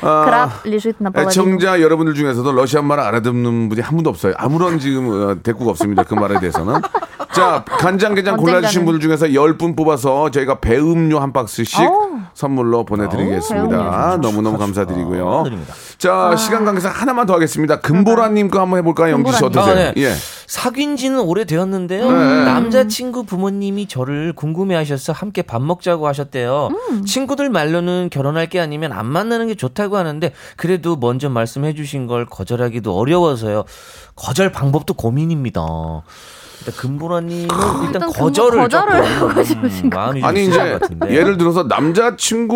아, 0.01 0.49
애청자 1.15 1.81
여러분들 1.81 2.13
중에서도 2.13 2.51
러시안 2.51 2.85
말을 2.85 3.03
알아듣는 3.03 3.69
분이 3.69 3.81
한 3.81 3.95
분도 3.95 4.09
없어요. 4.09 4.33
아무런 4.37 4.79
지금 4.79 5.09
어, 5.09 5.35
대꾸가 5.41 5.71
없습니다. 5.71 6.03
그 6.03 6.13
말에 6.13 6.39
대해서는. 6.39 6.81
자, 7.33 7.63
간장게장 7.67 8.37
골라주신. 8.41 8.85
분들 8.85 8.99
중에서 8.99 9.27
10분 9.27 9.75
뽑아서 9.75 10.29
저희가 10.31 10.59
배음료 10.59 11.19
한 11.19 11.33
박스씩 11.33 11.79
어우. 11.79 12.17
선물로 12.33 12.85
보내드리겠습니다. 12.85 13.67
배음료 13.69 14.17
너무너무 14.17 14.57
감사드리고요. 14.59 15.45
자, 15.97 16.35
시간 16.37 16.63
관계상 16.65 16.91
하나만 16.95 17.25
더 17.25 17.33
하겠습니다. 17.33 17.79
금보라님 17.79 18.49
거 18.49 18.59
한번 18.61 18.79
해볼까요, 18.79 19.13
영지 19.13 19.31
씨. 19.33 19.43
어떠세요? 19.43 19.73
아, 19.73 19.75
네. 19.75 19.93
예. 19.97 20.13
사귄 20.47 20.95
지는 20.95 21.19
오래되었는데요. 21.19 22.09
네. 22.09 22.45
남자친구 22.45 23.25
부모님이 23.25 23.87
저를 23.87 24.31
궁금해하셔서 24.33 25.11
함께 25.11 25.41
밥 25.41 25.61
먹자고 25.61 26.07
하셨대요. 26.07 26.69
친구들 27.05 27.49
말로는 27.49 28.09
결혼할 28.09 28.47
게 28.47 28.61
아니면 28.61 28.93
안 28.93 29.05
만나는 29.05 29.47
게 29.47 29.55
좋다고 29.55 29.97
하는데 29.97 30.31
그래도 30.55 30.95
먼저 30.95 31.29
말씀해 31.29 31.73
주신 31.75 32.07
걸 32.07 32.25
거절하기도 32.25 32.97
어려워서요. 32.97 33.65
거절 34.15 34.53
방법도 34.53 34.93
고민입니다. 34.93 35.61
일단 36.59 36.75
금보라님은 36.75 37.41
일단, 37.43 37.83
일단 37.83 38.09
거절을 38.09 38.61
거절을 38.61 38.93
조금, 38.97 39.29
하고 39.29 39.43
싶으신 39.43 39.89
것 39.89 39.97
마음이 39.99 40.23
아니, 40.23 40.43
좀 40.45 40.49
이제 40.49 40.59
있을 40.59 40.71
것 40.73 40.81
같은데. 40.81 41.13
예를 41.13 41.37
들어서 41.37 41.63
남자친구 41.63 42.55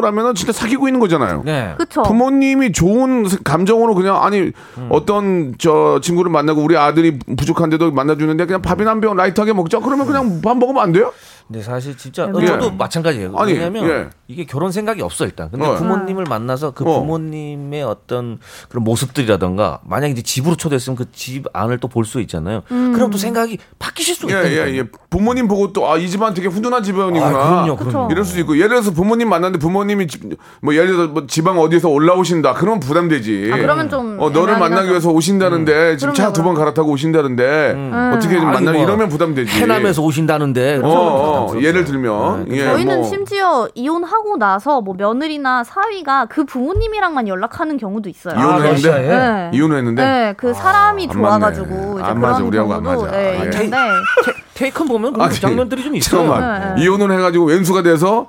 라면은 0.00 0.34
진짜 0.34 0.52
사귀고 0.52 0.88
있는 0.88 1.00
거잖아요. 1.00 1.42
네. 1.44 1.74
그쵸. 1.78 2.02
부모님이 2.02 2.72
좋은 2.72 3.26
감정으로 3.44 3.94
그냥 3.94 4.22
아니 4.22 4.52
음. 4.78 4.88
어떤 4.90 5.54
저 5.58 6.00
친구를 6.02 6.30
만나고 6.30 6.62
우리 6.62 6.76
아들이 6.76 7.18
부족한데도 7.36 7.90
만나주는데 7.92 8.46
그냥 8.46 8.62
밥이나 8.62 8.90
한 8.90 9.00
병 9.00 9.16
라이트하게 9.16 9.52
먹자 9.52 9.78
그러면 9.80 10.06
그냥 10.06 10.40
밥 10.42 10.56
먹으면 10.56 10.82
안 10.82 10.92
돼요? 10.92 11.12
근데 11.46 11.62
사실 11.62 11.96
진짜 11.96 12.30
예. 12.40 12.46
저도 12.46 12.72
마찬가지예요. 12.72 13.32
아니, 13.36 13.52
왜냐면 13.52 13.88
예. 13.88 14.08
이게 14.30 14.44
결혼 14.44 14.70
생각이 14.72 15.00
없어 15.00 15.24
일단. 15.24 15.50
근데 15.50 15.66
어. 15.66 15.74
부모님을 15.76 16.24
만나서 16.28 16.72
그 16.72 16.84
어. 16.84 17.00
부모님의 17.00 17.82
어떤 17.82 18.38
그런 18.68 18.84
모습들이라던가 18.84 19.80
만약 19.84 20.08
이제 20.08 20.20
집으로 20.22 20.54
초대했으면 20.54 20.96
그 20.96 21.06
집 21.12 21.46
안을 21.54 21.78
또 21.78 21.88
볼 21.88 22.04
수 22.04 22.20
있잖아요. 22.20 22.62
그럼 22.68 23.10
또 23.10 23.16
생각이 23.18 23.58
바뀌실 23.78 24.14
수 24.14 24.26
있다니까. 24.26 24.50
예예 24.68 24.78
예, 24.78 24.84
부모님 25.10 25.48
보고 25.48 25.72
또 25.72 25.88
아 25.90 25.96
이 25.96 26.08
집안 26.10 26.34
되게 26.34 26.46
훈훈한 26.48 26.82
집안이구나. 26.82 27.26
아, 27.26 27.62
그럼요, 27.64 27.76
그럼요. 27.76 28.10
이럴 28.12 28.24
수도 28.24 28.40
있고 28.40 28.56
예를 28.56 28.68
들어서 28.68 28.90
부모님 28.92 29.28
만났는데 29.30 29.58
부모님이 29.58 30.06
집, 30.06 30.22
뭐 30.60 30.74
예를 30.74 30.86
들어 30.88 31.06
뭐 31.08 31.26
지방 31.26 31.58
어디에서 31.58 31.88
올라오신다 31.88 32.52
그러면 32.54 32.80
부담되지. 32.80 33.50
아, 33.52 33.56
그러면 33.56 33.88
좀 33.88 34.20
어 34.20 34.28
너를 34.30 34.58
만나기 34.58 34.74
하죠. 34.82 34.90
위해서 34.90 35.10
오신다는데 35.10 35.96
지금 35.96 36.12
차 36.14 36.32
두 36.32 36.42
번. 36.42 36.54
갈아타고 36.54 36.90
오신다는데 36.92 37.90
어떻게 38.16 38.34
좀 38.38 38.48
아니, 38.48 38.54
만나 38.64 38.72
뭐 38.72 38.82
이러면 38.82 39.08
부담되지. 39.08 39.50
해남에서 39.50 40.02
오신다는데 40.02 40.80
어, 40.82 40.88
어. 41.54 41.60
예를 41.60 41.84
들면 41.84 42.46
네, 42.48 42.56
예, 42.58 42.64
저희는 42.64 42.96
뭐. 43.00 43.08
심지어 43.08 43.68
이혼하 43.74 44.17
고 44.22 44.36
나서 44.36 44.80
뭐 44.80 44.94
며느리나 44.96 45.64
사위가 45.64 46.26
그 46.26 46.44
부모님이랑만 46.44 47.28
연락하는 47.28 47.76
경우도 47.76 48.08
있어요. 48.08 48.34
아, 48.36 48.40
이혼을 48.40 48.66
했는데 48.66 48.88
러시아에? 48.88 49.06
네. 49.08 49.50
이혼을 49.54 49.76
했는데 49.78 50.02
네, 50.04 50.34
그 50.36 50.52
사람이 50.52 51.04
안 51.04 51.10
좋아가지고. 51.10 52.00
이제 52.00 52.02
안 52.02 52.20
그런 52.20 52.20
맞아, 52.20 52.44
우리하고 52.44 52.74
안 52.74 52.82
경우도 52.82 53.02
맞아. 53.06 53.16
네, 53.16 53.38
아, 53.38 53.40
예. 53.40 53.44
있는데 53.44 53.76
테, 54.24 54.32
테이큰 54.54 54.86
보면 54.86 55.12
그런 55.12 55.28
아니, 55.28 55.38
장면들이 55.38 55.84
좀 55.84 55.94
있어요. 55.94 56.22
잠깐만 56.26 56.74
네. 56.76 56.82
이혼을 56.82 57.12
해가지고 57.12 57.44
왼수가 57.46 57.82
돼서 57.82 58.26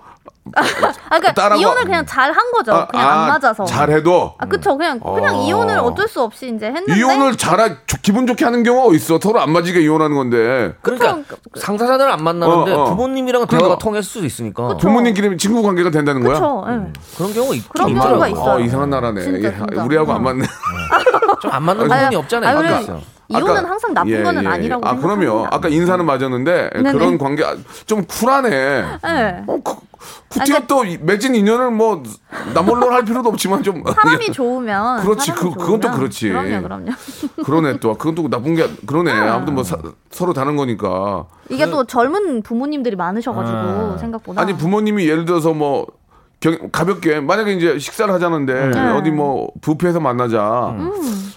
아, 0.56 1.20
그러니까 1.20 1.34
딸하고- 1.34 1.60
이혼을 1.60 1.84
그냥 1.84 2.06
잘 2.06 2.32
한 2.32 2.52
거죠. 2.52 2.74
아, 2.74 2.88
그냥 2.88 3.08
아, 3.08 3.12
안 3.14 3.28
맞아서. 3.28 3.66
잘해도 3.66 4.34
아, 4.38 4.46
그쵸. 4.46 4.78
그냥 4.78 5.00
그냥 5.00 5.36
어. 5.38 5.42
이혼을 5.44 5.80
어쩔 5.80 6.08
수 6.08 6.22
없이 6.22 6.52
이제 6.56 6.68
했는데. 6.68 6.96
이혼을 6.98 7.36
잘하 7.38 7.70
조- 7.86 7.98
기분 8.02 8.26
좋게 8.28 8.46
하는 8.46 8.64
경우가 8.64 8.96
있어 8.96 9.20
서로 9.22 9.40
안 9.42 9.52
맞으게 9.52 9.82
이혼하는 9.82 10.16
건데 10.16 10.74
그러니까 10.82 11.20
상사자들 11.58 12.10
안 12.12 12.24
만나는데 12.24 12.74
어, 12.74 12.82
어. 12.82 12.86
부모님이랑은 12.86 13.48
그러니까. 13.48 13.68
대화가 13.68 13.80
통할 13.80 14.04
수도 14.04 14.26
있으니까 14.26 14.78
부모님끼리 14.78 15.38
친구 15.38 15.62
관계가 15.64 15.90
된다는 15.92 16.24
거야? 16.24 16.34
그쵸. 16.36 16.66
예. 16.68 16.94
그런 17.18 17.34
경우가 17.34 17.56
있, 17.56 17.70
그런 17.70 17.88
좀 17.90 18.00
경우가. 18.00 18.28
있어요. 18.30 18.56
어, 18.56 18.60
이상한 18.60 18.90
나라네. 18.90 19.22
진짜, 19.22 19.48
예, 19.50 19.56
진짜. 19.56 19.84
우리하고 19.84 20.12
안 20.12 20.18
어. 20.18 20.20
맞네. 20.22 20.46
좀 21.42 21.52
안 21.52 21.64
맞는 21.64 21.92
아니, 21.92 22.02
부분이 22.02 22.16
없잖아요. 22.18 22.58
아니, 22.58 22.82
있어요. 22.84 23.02
이혼은 23.30 23.58
아까- 23.58 23.70
항상 23.70 23.94
나쁜 23.94 24.12
예, 24.12 24.24
거는 24.24 24.42
예, 24.44 24.46
예. 24.48 24.52
아니라고 24.52 24.86
아, 24.88 24.92
생각합니다. 24.92 25.32
그럼요. 25.32 25.48
아까 25.52 25.68
인사는 25.70 26.04
맞았는데 26.04 26.70
네네. 26.74 26.92
그런 26.92 27.18
관계 27.20 27.44
좀 27.86 28.04
쿨하네. 28.06 28.50
네. 29.04 29.44
어, 29.46 29.60
그, 29.64 29.76
굳이 30.30 30.54
또 30.68 30.84
이- 30.84 30.98
맺은 30.98 31.36
인연을 31.36 31.72
뭐 31.72 32.02
나몰로 32.56 32.90
할 32.92 33.06
필요도 33.06 33.30
없지만 33.30 33.62
좀 33.62 33.84
사람이 33.86 34.32
좋으면. 34.34 35.02
그렇지. 35.02 35.28
사람이 35.28 35.54
그- 35.54 35.60
그건 35.60 35.80
또. 35.80 35.92
그렇지. 35.92 36.30
그럼요, 36.30 36.62
그럼요. 36.64 36.86
그러네 37.46 37.80
또 37.80 37.96
그건 37.96 38.16
또 38.16 38.28
나쁜 38.30 38.56
게 38.56 38.68
그러네. 38.88 39.12
아무튼 39.12 39.54
뭐 39.54 39.64
사- 39.64 39.78
서로 40.10 40.34
다른 40.34 40.56
거니까. 40.56 41.26
이게 41.50 41.70
또 41.70 41.84
젊은 41.84 42.42
부모님들이 42.42 42.96
많으셔가지고 42.96 43.58
아. 43.58 43.98
생각보다. 44.00 44.42
아니 44.42 44.54
부모님이 44.58 45.08
예를 45.08 45.26
들어서 45.26 45.54
뭐 45.54 45.86
경- 46.40 46.70
가볍게 46.72 47.20
만약에 47.20 47.54
이제 47.54 47.78
식사를 47.80 48.14
하자는데 48.14 48.70
네. 48.70 48.80
어디 48.92 49.12
뭐 49.12 49.52
뷔페에서 49.62 50.00
만나자. 50.00 50.70
음. 50.78 50.92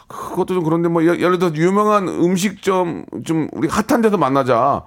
그것도 0.06 0.54
좀 0.54 0.62
그런데 0.64 0.88
뭐 0.88 1.02
예- 1.04 1.18
예를 1.18 1.38
들어 1.38 1.50
유명한 1.54 2.06
음식점 2.06 3.04
좀 3.24 3.48
우리 3.52 3.66
핫한 3.68 4.00
데서 4.02 4.16
만나자. 4.16 4.82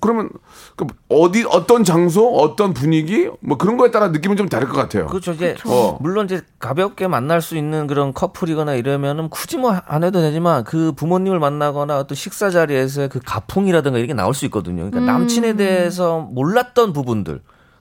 그러면 0.00 0.28
그 0.76 0.86
어디 1.08 1.44
어떤 1.50 1.82
장소 1.82 2.28
어떤 2.36 2.72
분위기 2.72 3.28
뭐 3.40 3.56
그런 3.58 3.76
거에 3.76 3.90
따라 3.90 4.08
느낌은 4.08 4.36
좀 4.36 4.48
다를 4.48 4.68
것 4.68 4.76
같아요. 4.76 5.06
그렇죠. 5.06 5.32
이제 5.32 5.56
어. 5.66 5.98
물론 6.00 6.26
이제 6.26 6.42
가볍게 6.60 7.08
만날 7.08 7.42
수 7.42 7.56
있는 7.56 7.88
그런 7.88 8.14
커플이거나 8.14 8.74
이러면은 8.74 9.30
굳이 9.30 9.56
뭐 9.56 9.80
안 9.86 10.04
해도 10.04 10.20
되지만 10.20 10.62
그 10.62 10.92
부모님을 10.92 11.40
만나거나 11.40 11.98
어떤 11.98 12.14
식사 12.14 12.50
자리에서 12.50 13.08
그 13.08 13.18
가풍이라든가 13.24 13.98
이런 13.98 14.06
게 14.06 14.14
나올 14.14 14.32
수 14.34 14.44
있거든요. 14.44 14.88
그러니까 14.88 15.00
음. 15.00 15.06
남친에 15.06 15.54
대해서 15.54 16.20
몰랐던 16.30 16.92
부분들 16.92 17.40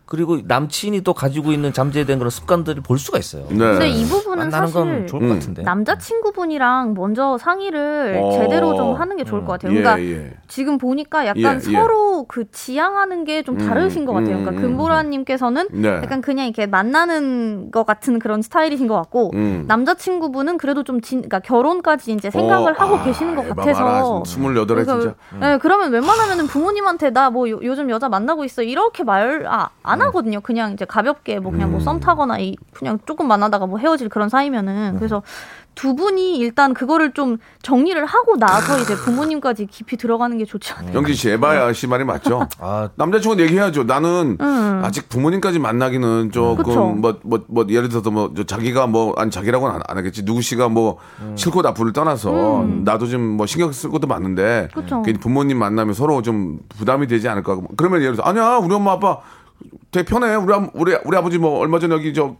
그리고 0.10 0.40
남친이 0.44 1.02
또 1.02 1.14
가지고 1.14 1.52
있는 1.52 1.72
잠재된 1.72 2.18
그런 2.18 2.32
습관들을 2.32 2.82
볼 2.82 2.98
수가 2.98 3.20
있어요. 3.20 3.46
네. 3.50 3.58
근데 3.58 3.90
이 3.90 4.04
부분은 4.06 4.50
만나는 4.50 4.72
건 4.74 4.88
사실 4.88 5.08
좋을 5.08 5.22
것 5.28 5.34
같은데. 5.36 5.62
남자친구분이랑 5.62 6.96
먼저 6.96 7.38
상의를 7.38 8.20
어. 8.22 8.32
제대로 8.32 8.76
좀 8.76 8.96
하는 8.96 9.18
게 9.18 9.24
좋을 9.24 9.46
것 9.46 9.54
같아요. 9.54 9.72
예, 9.76 9.82
그러니까 9.82 10.04
예. 10.04 10.34
지금 10.48 10.78
보니까 10.80 11.28
약간 11.28 11.44
예, 11.44 11.56
예. 11.56 11.60
서로 11.60 12.26
그 12.28 12.50
지향하는 12.52 13.24
게 13.26 13.40
좀 13.44 13.58
다르신 13.58 14.06
것 14.06 14.12
같아요. 14.14 14.38
그러니까 14.40 14.52
음, 14.52 14.58
음, 14.58 14.62
금보라님께서는 14.62 15.68
네. 15.72 15.88
약간 16.04 16.20
그냥 16.22 16.46
이렇게 16.46 16.66
만나는 16.66 17.72
것 17.72 17.86
같은 17.86 18.20
그런 18.20 18.42
스타일이신 18.42 18.88
것 18.88 18.96
같고 18.96 19.32
음. 19.36 19.64
남자친구분은 19.68 20.58
그래도 20.58 20.84
좀 20.84 21.00
진, 21.00 21.20
그러니까 21.20 21.40
결혼까지 21.40 22.12
이제 22.12 22.30
생각을 22.30 22.74
어, 22.74 22.76
하고 22.78 22.96
아, 22.98 23.04
계시는 23.04 23.36
것 23.36 23.48
같아서. 23.48 24.24
스물여덟에 24.26 24.84
그래서, 24.84 25.00
진짜. 25.00 25.16
네, 25.40 25.58
그러면 25.60 25.92
웬만하면은 25.92 26.48
부모님한테 26.48 27.12
나 27.12 27.30
뭐 27.30 27.48
요즘 27.50 27.90
여자 27.92 28.10
만나고 28.10 28.44
있어 28.44 28.64
이렇게 28.64 29.04
말 29.04 29.46
아, 29.48 29.70
음. 29.84 29.99
안 30.02 30.08
하거든요. 30.08 30.40
그냥 30.42 30.74
이제 30.74 30.86
가볍게 30.86 31.40
뭐 31.40 31.52
그냥 31.52 31.72
뭐 31.72 31.80
썸 31.82 32.00
타거나 32.00 32.40
이 32.40 32.56
그냥 32.74 33.00
조금 33.06 33.28
만나다가 33.28 33.66
뭐 33.66 33.80
헤어질 33.80 34.10
그런 34.10 34.30
사이면은 34.30 34.94
음. 34.94 34.98
그래서 34.98 35.22
두 35.76 35.96
분이 35.96 36.38
일단 36.38 36.74
그거를 36.74 37.14
좀 37.14 37.38
정리를 37.62 38.04
하고 38.06 38.36
나서 38.36 38.78
이제 38.80 38.96
부모님까지 38.96 39.68
깊이 39.68 39.96
들어가는 39.96 40.38
게 40.38 40.44
좋지 40.44 40.74
않아요. 40.74 40.94
영진 40.94 41.16
씨, 41.16 41.30
에바야 41.30 41.72
씨 41.72 41.88
말이 41.88 42.04
맞죠? 42.04 42.48
아, 42.60 42.90
남자친구는 42.96 43.46
얘기해야죠. 43.46 43.84
나는 43.84 44.36
음. 44.42 44.82
아직 44.84 45.08
부모님까지 45.08 45.60
만나기는 45.60 46.28
그쵸. 46.30 46.58
조금 46.58 47.00
뭐뭐 47.00 47.46
뭐 47.48 47.66
예를 47.70 47.88
들어서 47.88 48.12
뭐저 48.12 48.44
자기가 48.44 48.88
뭐 48.88 49.14
아니 49.18 49.32
자기라고는 49.32 49.76
안, 49.76 49.82
안 49.88 49.98
하겠지. 49.98 50.26
누구 50.26 50.42
씨가 50.42 50.68
뭐 50.70 50.98
싫고 51.36 51.62
나쁘를 51.62 51.94
떠나서 51.94 52.66
나도 52.84 53.08
좀 53.08 53.20
뭐 53.38 53.46
신경 53.46 53.72
쓸 53.72 53.90
것도 53.90 54.08
많은데 54.08 54.68
음. 54.76 54.82
그쵸. 54.82 55.02
괜히 55.04 55.18
부모님 55.20 55.60
만나면 55.60 55.94
서로 55.94 56.22
좀 56.22 56.60
부담이 56.78 57.08
되지 57.08 57.30
않을까. 57.30 57.58
그러면 57.78 58.02
예를 58.02 58.16
들어서 58.16 58.30
아니야 58.30 58.58
우리 58.58 58.74
엄마 58.76 58.94
아빠 58.94 59.20
되게 59.92 60.06
편해. 60.06 60.36
우리 60.36 60.54
아, 60.54 60.70
우리 60.74 60.96
우리 61.06 61.18
아버지 61.18 61.38
뭐 61.38 61.60
얼마 61.60 61.80
전에 61.80 61.94
여기 61.96 62.14
저 62.14 62.36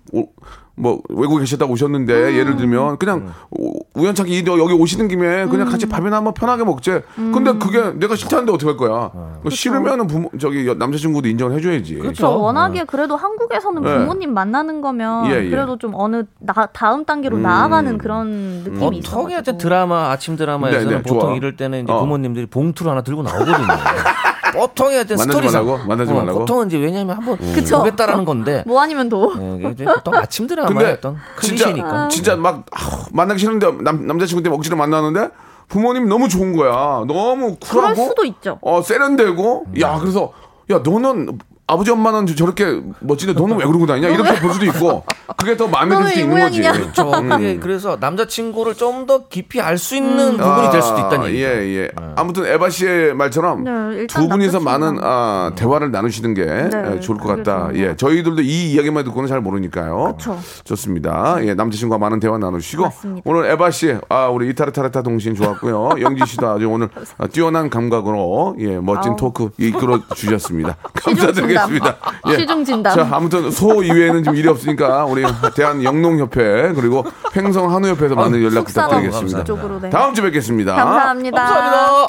뭐 0.82 1.02
외국에 1.10 1.42
계셨다고 1.42 1.74
오셨는데 1.74 2.14
음. 2.14 2.36
예를 2.38 2.56
들면 2.56 2.98
그냥 3.00 3.34
우- 3.52 3.74
우연찮게 3.96 4.32
이- 4.32 4.46
여기 4.48 4.74
오시는 4.74 5.10
김에 5.10 5.46
그냥 5.48 5.68
같이 5.68 5.86
음. 5.86 5.90
밥이나 5.90 6.16
한번 6.16 6.34
편하게 6.34 6.64
먹지. 6.64 7.02
근데 7.16 7.52
그게 7.60 7.92
내가 8.00 8.16
싫다는데 8.16 8.54
어떻게 8.54 8.70
할 8.70 8.78
거야? 8.78 9.12
뭐 9.42 9.50
싫으면은 9.50 10.08
부모 10.08 10.30
저기 10.40 10.66
여- 10.66 10.76
남자친구도 10.76 11.28
인정을 11.28 11.58
해줘야지. 11.58 11.96
그렇죠. 11.96 12.40
워낙에 12.40 12.86
그래도 12.86 13.18
한국에서는 13.18 13.82
네. 13.82 13.98
부모님 13.98 14.34
만나는 14.34 14.80
거면 14.80 15.26
예, 15.30 15.44
예. 15.44 15.50
그래도 15.50 15.78
좀 15.78 15.92
어느 15.96 16.24
나, 16.40 16.54
다음 16.72 17.04
단계로 17.04 17.36
음. 17.36 17.42
나아가는 17.42 17.98
그런 17.98 18.30
느낌이 18.64 19.00
있어. 19.00 19.18
보통 19.18 19.32
이제 19.38 19.58
드라마 19.58 20.12
아침 20.12 20.38
드라마에서는 20.38 20.88
네, 20.88 20.96
네, 20.96 21.02
보통 21.02 21.20
좋아. 21.20 21.36
이럴 21.36 21.58
때는 21.58 21.84
이제 21.84 21.92
어. 21.92 22.00
부모님들이 22.00 22.46
봉투를 22.46 22.90
하나 22.90 23.02
들고 23.02 23.22
나오거든요. 23.24 23.58
보통 24.54 24.88
이제 24.88 25.14
만나지 25.16 25.24
스토리상 25.24 25.66
말라고? 25.66 25.88
만나지 25.88 26.12
어, 26.12 26.16
말라고? 26.16 26.40
보통은 26.40 26.68
이제 26.68 26.78
왜냐하면 26.80 27.18
한번 27.18 27.38
그쵸. 27.54 27.78
보겠다라는 27.80 28.26
건데 28.26 28.64
뭐 28.68 28.82
아니면 28.82 29.08
도. 29.10 29.34
예, 29.64 29.70
이제 29.72 29.86
보통 29.86 30.14
아침 30.16 30.46
드라마의 30.48 30.74
근데 30.76 30.92
어떤 30.92 31.18
진짜 31.42 31.66
클리셰니까. 31.66 32.08
진짜 32.10 32.36
막 32.36 32.66
아우, 32.72 33.04
만나기 33.12 33.40
싫은데 33.40 33.72
남, 33.82 34.06
남자친구 34.06 34.44
때문에 34.44 34.58
억지로 34.58 34.76
만나는데 34.78 35.30
부모님 35.68 36.08
너무 36.10 36.28
좋은 36.28 36.56
거야. 36.56 36.72
너무 37.08 37.56
쿨하고 37.60 37.94
그럴 37.94 37.96
수도 37.96 38.26
있죠. 38.26 38.60
어 38.62 38.82
세련되고 38.82 39.66
야 39.80 39.98
그래서 40.00 40.34
야 40.72 40.80
너는 40.84 41.38
아버지 41.70 41.92
엄마는 41.92 42.26
저렇게 42.28 42.82
멋진데 43.00 43.34
너는 43.40 43.58
왜 43.58 43.66
그러고 43.66 43.86
다니냐 43.86 44.10
이렇게 44.10 44.40
볼 44.40 44.52
수도 44.54 44.66
있고 44.66 45.04
그게 45.38 45.56
더 45.56 45.68
마음에 45.68 45.96
들이 46.04 46.22
있는 46.24 46.40
거지. 46.40 46.62
그렇죠. 46.62 47.12
그게 47.12 47.58
그래서 47.60 47.98
남자친구를 48.00 48.76
좀 48.76 49.00
더 49.08 49.28
깊이 49.28 49.62
알 49.62 49.78
수 49.78 49.96
있는 49.96 50.36
부분이 50.38 50.72
될 50.72 50.82
수도 50.82 50.98
있다는 51.00 51.28
얘기죠. 51.28 51.46
예, 51.46 51.84
예. 51.84 51.90
아무튼 52.16 52.46
에바 52.46 52.70
씨의 52.70 53.14
말처럼 53.16 53.64
네, 53.64 54.08
두 54.08 54.28
분이서 54.28 54.60
많은 54.60 54.98
아, 55.02 55.52
대화를 55.56 55.92
나누시는 55.92 56.34
게 56.34 56.46
네, 56.46 56.70
예, 56.96 57.00
좋을 57.00 57.18
것 57.18 57.28
같다. 57.38 57.70
예, 57.76 57.96
저희들도 57.96 58.42
이 58.42 58.72
이야기만 58.74 59.06
듣고는 59.06 59.30
잘 59.30 59.40
모르니까요. 59.42 60.16
그쵸. 60.18 60.38
좋습니다. 60.66 61.38
예, 61.46 61.54
남자친구와 61.54 61.98
많은 61.98 62.20
대화 62.20 62.38
나누시고 62.38 62.84
맞습니다. 62.84 63.22
오늘 63.30 63.46
에바 63.52 63.72
씨, 63.72 63.96
아 64.10 64.28
우리 64.28 64.50
이타르타르타 64.50 65.02
동신 65.02 65.34
좋았고요. 65.36 65.92
영지 66.02 66.24
씨도 66.26 66.48
아주 66.50 66.68
오늘 66.70 66.90
아, 67.18 67.28
뛰어난 67.28 67.70
감각으로 67.70 68.56
예, 68.60 68.80
멋진 68.80 69.12
아우. 69.12 69.18
토크 69.18 69.50
이끌어 69.58 70.02
주셨습니다. 70.16 70.76
시중 71.00 71.16
감사드리겠습니다. 71.16 71.59
예. 71.70 71.74
진담. 71.74 72.40
시중 72.40 72.64
진담. 72.66 72.96
자, 72.96 73.08
아무튼 73.12 73.52
소 73.52 73.84
이외에는 73.84 74.24
지금 74.24 74.36
일이 74.38 74.48
없으니까 74.48 75.06
우리 75.06 75.24
대한 75.56 75.84
영농협회 75.84 76.74
그리고 76.76 77.06
횡성 77.36 77.74
한우협회에서 77.74 78.16
많은 78.16 78.44
연락 78.44 78.66
부탁드리겠습니다. 78.66 79.44
쪽으로 79.44 79.80
네. 79.82 79.90
다음 79.90 80.14
주에 80.14 80.26
뵙겠습니다. 80.26 80.76
감사합니다. 80.76 81.44
감사합니다. 81.44 82.06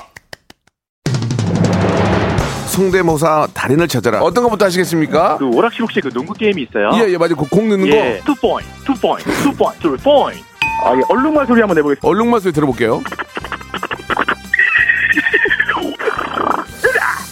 성대모사 2.66 3.48
달인을 3.52 3.88
찾아라. 3.88 4.20
어떤 4.20 4.44
것부터 4.44 4.64
하시겠습니까? 4.66 5.38
그 5.38 5.46
오락실 5.48 5.82
혹시 5.82 6.00
그 6.00 6.08
농구 6.10 6.32
게임이 6.32 6.62
있어요? 6.62 6.90
예, 6.94 7.12
예, 7.12 7.18
맞아요. 7.18 7.34
그 7.36 7.50
공 7.50 7.68
넣는 7.68 7.88
예. 7.88 8.20
two 8.24 8.34
point, 8.36 8.68
two 8.84 8.94
point, 8.94 9.24
two 9.42 9.52
point, 9.52 9.80
two 9.80 9.96
point. 9.96 10.42
아, 10.84 10.94
예, 10.96 11.00
얼룩말 11.08 11.46
소리 11.46 11.60
한번 11.60 11.74
내보겠습니다. 11.74 12.00
거. 12.00 12.08
얼룩말 12.08 12.40
소리 12.40 12.52
들어볼게요. 12.52 13.02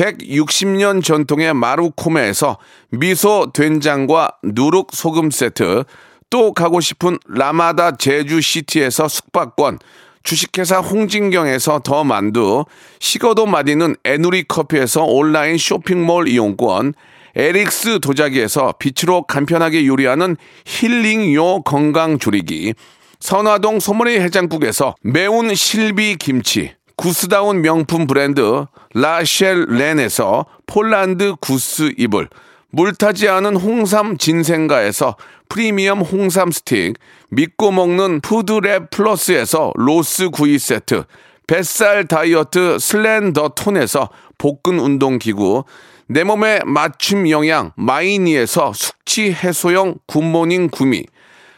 160년 0.00 1.04
전통의 1.04 1.52
마루코메에서 1.52 2.56
미소 2.88 3.50
된장과 3.52 4.38
누룩 4.42 4.92
소금 4.94 5.30
세트, 5.30 5.84
또 6.30 6.54
가고 6.54 6.80
싶은 6.80 7.18
라마다 7.28 7.96
제주시티에서 7.96 9.08
숙박권, 9.08 9.78
주식회사 10.22 10.78
홍진경에서 10.78 11.80
더 11.80 12.04
만두, 12.04 12.64
식어도 12.98 13.44
맛있는 13.44 13.96
에누리 14.04 14.44
커피에서 14.44 15.04
온라인 15.04 15.58
쇼핑몰 15.58 16.28
이용권, 16.28 16.94
에릭스 17.36 18.00
도자기에서 18.00 18.74
빛으로 18.78 19.22
간편하게 19.24 19.86
요리하는 19.86 20.36
힐링요 20.64 21.62
건강조리기, 21.64 22.72
선화동 23.18 23.80
소머리 23.80 24.18
해장국에서 24.18 24.94
매운 25.02 25.54
실비 25.54 26.16
김치, 26.16 26.72
구스다운 27.00 27.62
명품 27.62 28.06
브랜드 28.06 28.66
라셸 28.92 29.68
렌에서 29.70 30.44
폴란드 30.66 31.36
구스 31.40 31.94
이불, 31.96 32.28
물타지 32.72 33.26
않은 33.26 33.56
홍삼 33.56 34.18
진생가에서 34.18 35.16
프리미엄 35.48 36.02
홍삼 36.02 36.50
스틱, 36.50 36.98
믿고 37.30 37.70
먹는 37.70 38.20
푸드랩 38.20 38.90
플러스에서 38.90 39.72
로스 39.76 40.28
구이 40.28 40.58
세트, 40.58 41.04
뱃살 41.46 42.06
다이어트 42.06 42.78
슬렌더 42.78 43.52
톤에서 43.56 44.10
복근 44.36 44.78
운동 44.78 45.18
기구, 45.18 45.64
내 46.06 46.22
몸에 46.22 46.60
맞춤 46.66 47.30
영양 47.30 47.72
마이니에서 47.76 48.74
숙취 48.74 49.32
해소용 49.32 49.94
굿모닝 50.06 50.68
구미, 50.68 51.06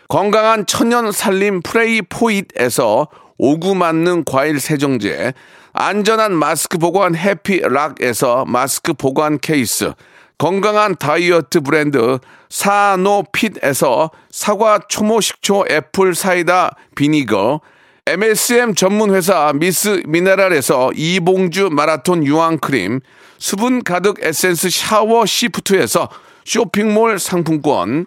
건강한 0.06 0.66
천연 0.66 1.10
살림 1.10 1.62
프레이 1.62 2.00
포잇에서 2.02 3.08
오구 3.44 3.74
맞는 3.74 4.22
과일 4.24 4.60
세정제, 4.60 5.34
안전한 5.72 6.32
마스크 6.32 6.78
보관 6.78 7.16
해피락에서 7.16 8.44
마스크 8.46 8.92
보관 8.92 9.40
케이스, 9.40 9.94
건강한 10.38 10.94
다이어트 10.94 11.60
브랜드 11.60 12.20
사노핏에서 12.50 14.12
사과 14.30 14.78
초모 14.88 15.20
식초 15.20 15.64
apple 15.68 16.14
cider 16.14 16.76
vinegar, 16.94 17.60
MSM 18.06 18.76
전문 18.76 19.12
회사 19.12 19.52
미스 19.52 20.04
미네랄에서 20.06 20.92
이봉주 20.94 21.70
마라톤 21.72 22.24
유황 22.24 22.58
크림, 22.58 23.00
수분 23.38 23.82
가득 23.82 24.24
에센스 24.24 24.70
샤워 24.70 25.26
시프트에서 25.26 26.08
쇼핑몰 26.44 27.18
상품권, 27.18 28.06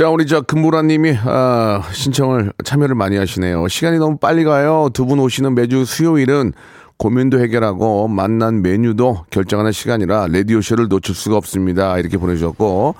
자, 0.00 0.08
우리 0.08 0.24
저 0.24 0.40
금보라 0.40 0.80
님이 0.80 1.14
아, 1.26 1.82
신청을 1.92 2.54
참여를 2.64 2.94
많이 2.94 3.18
하시네요. 3.18 3.68
시간이 3.68 3.98
너무 3.98 4.16
빨리 4.16 4.44
가요. 4.44 4.88
두 4.94 5.04
분 5.04 5.18
오시는 5.18 5.54
매주 5.54 5.84
수요일은 5.84 6.54
고민도 6.96 7.38
해결하고 7.38 8.08
만난 8.08 8.62
메뉴도 8.62 9.26
결정하는 9.28 9.72
시간이라 9.72 10.28
라디오 10.30 10.62
쇼를 10.62 10.88
놓칠 10.88 11.14
수가 11.14 11.36
없습니다. 11.36 11.98
이렇게 11.98 12.16
보내주셨고 12.16 12.94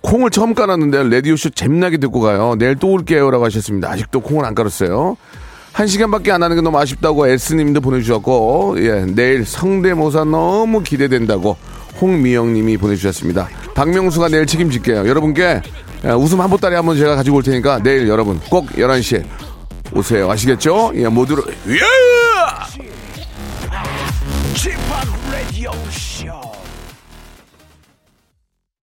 콩을 0.00 0.30
처음 0.30 0.54
깔았는데 0.54 1.10
라디오 1.10 1.36
쇼 1.36 1.50
재미나게 1.50 1.98
듣고 1.98 2.20
가요. 2.20 2.54
내일 2.58 2.74
또 2.76 2.90
올게요라고 2.90 3.44
하셨습니다. 3.44 3.90
아직도 3.90 4.20
콩을 4.20 4.46
안 4.46 4.54
깔았어요. 4.54 5.18
한 5.74 5.86
시간밖에 5.86 6.32
안 6.32 6.42
하는 6.42 6.56
게 6.56 6.62
너무 6.62 6.78
아쉽다고 6.78 7.26
S님도 7.26 7.82
보내주셨고 7.82 8.76
예 8.78 9.04
내일 9.04 9.44
성대모사 9.44 10.24
너무 10.24 10.82
기대된다고 10.82 11.58
홍미영님이 12.00 12.78
보내주셨습니다. 12.78 13.50
박명수가 13.74 14.28
내일 14.28 14.46
책임질게요. 14.46 15.06
여러분께 15.06 15.42
예, 15.42 15.62
웃음 16.04 16.40
한 16.40 16.48
보따리 16.48 16.74
한번 16.74 16.96
제가 16.96 17.16
가지고 17.16 17.38
올 17.38 17.42
테니까 17.42 17.80
내일 17.82 18.08
여러분 18.08 18.40
꼭 18.50 18.66
11시에 18.70 19.24
오세요. 19.92 20.30
아시겠죠? 20.30 20.92
예, 20.94 21.08
모두를 21.08 21.42
예! 21.68 21.78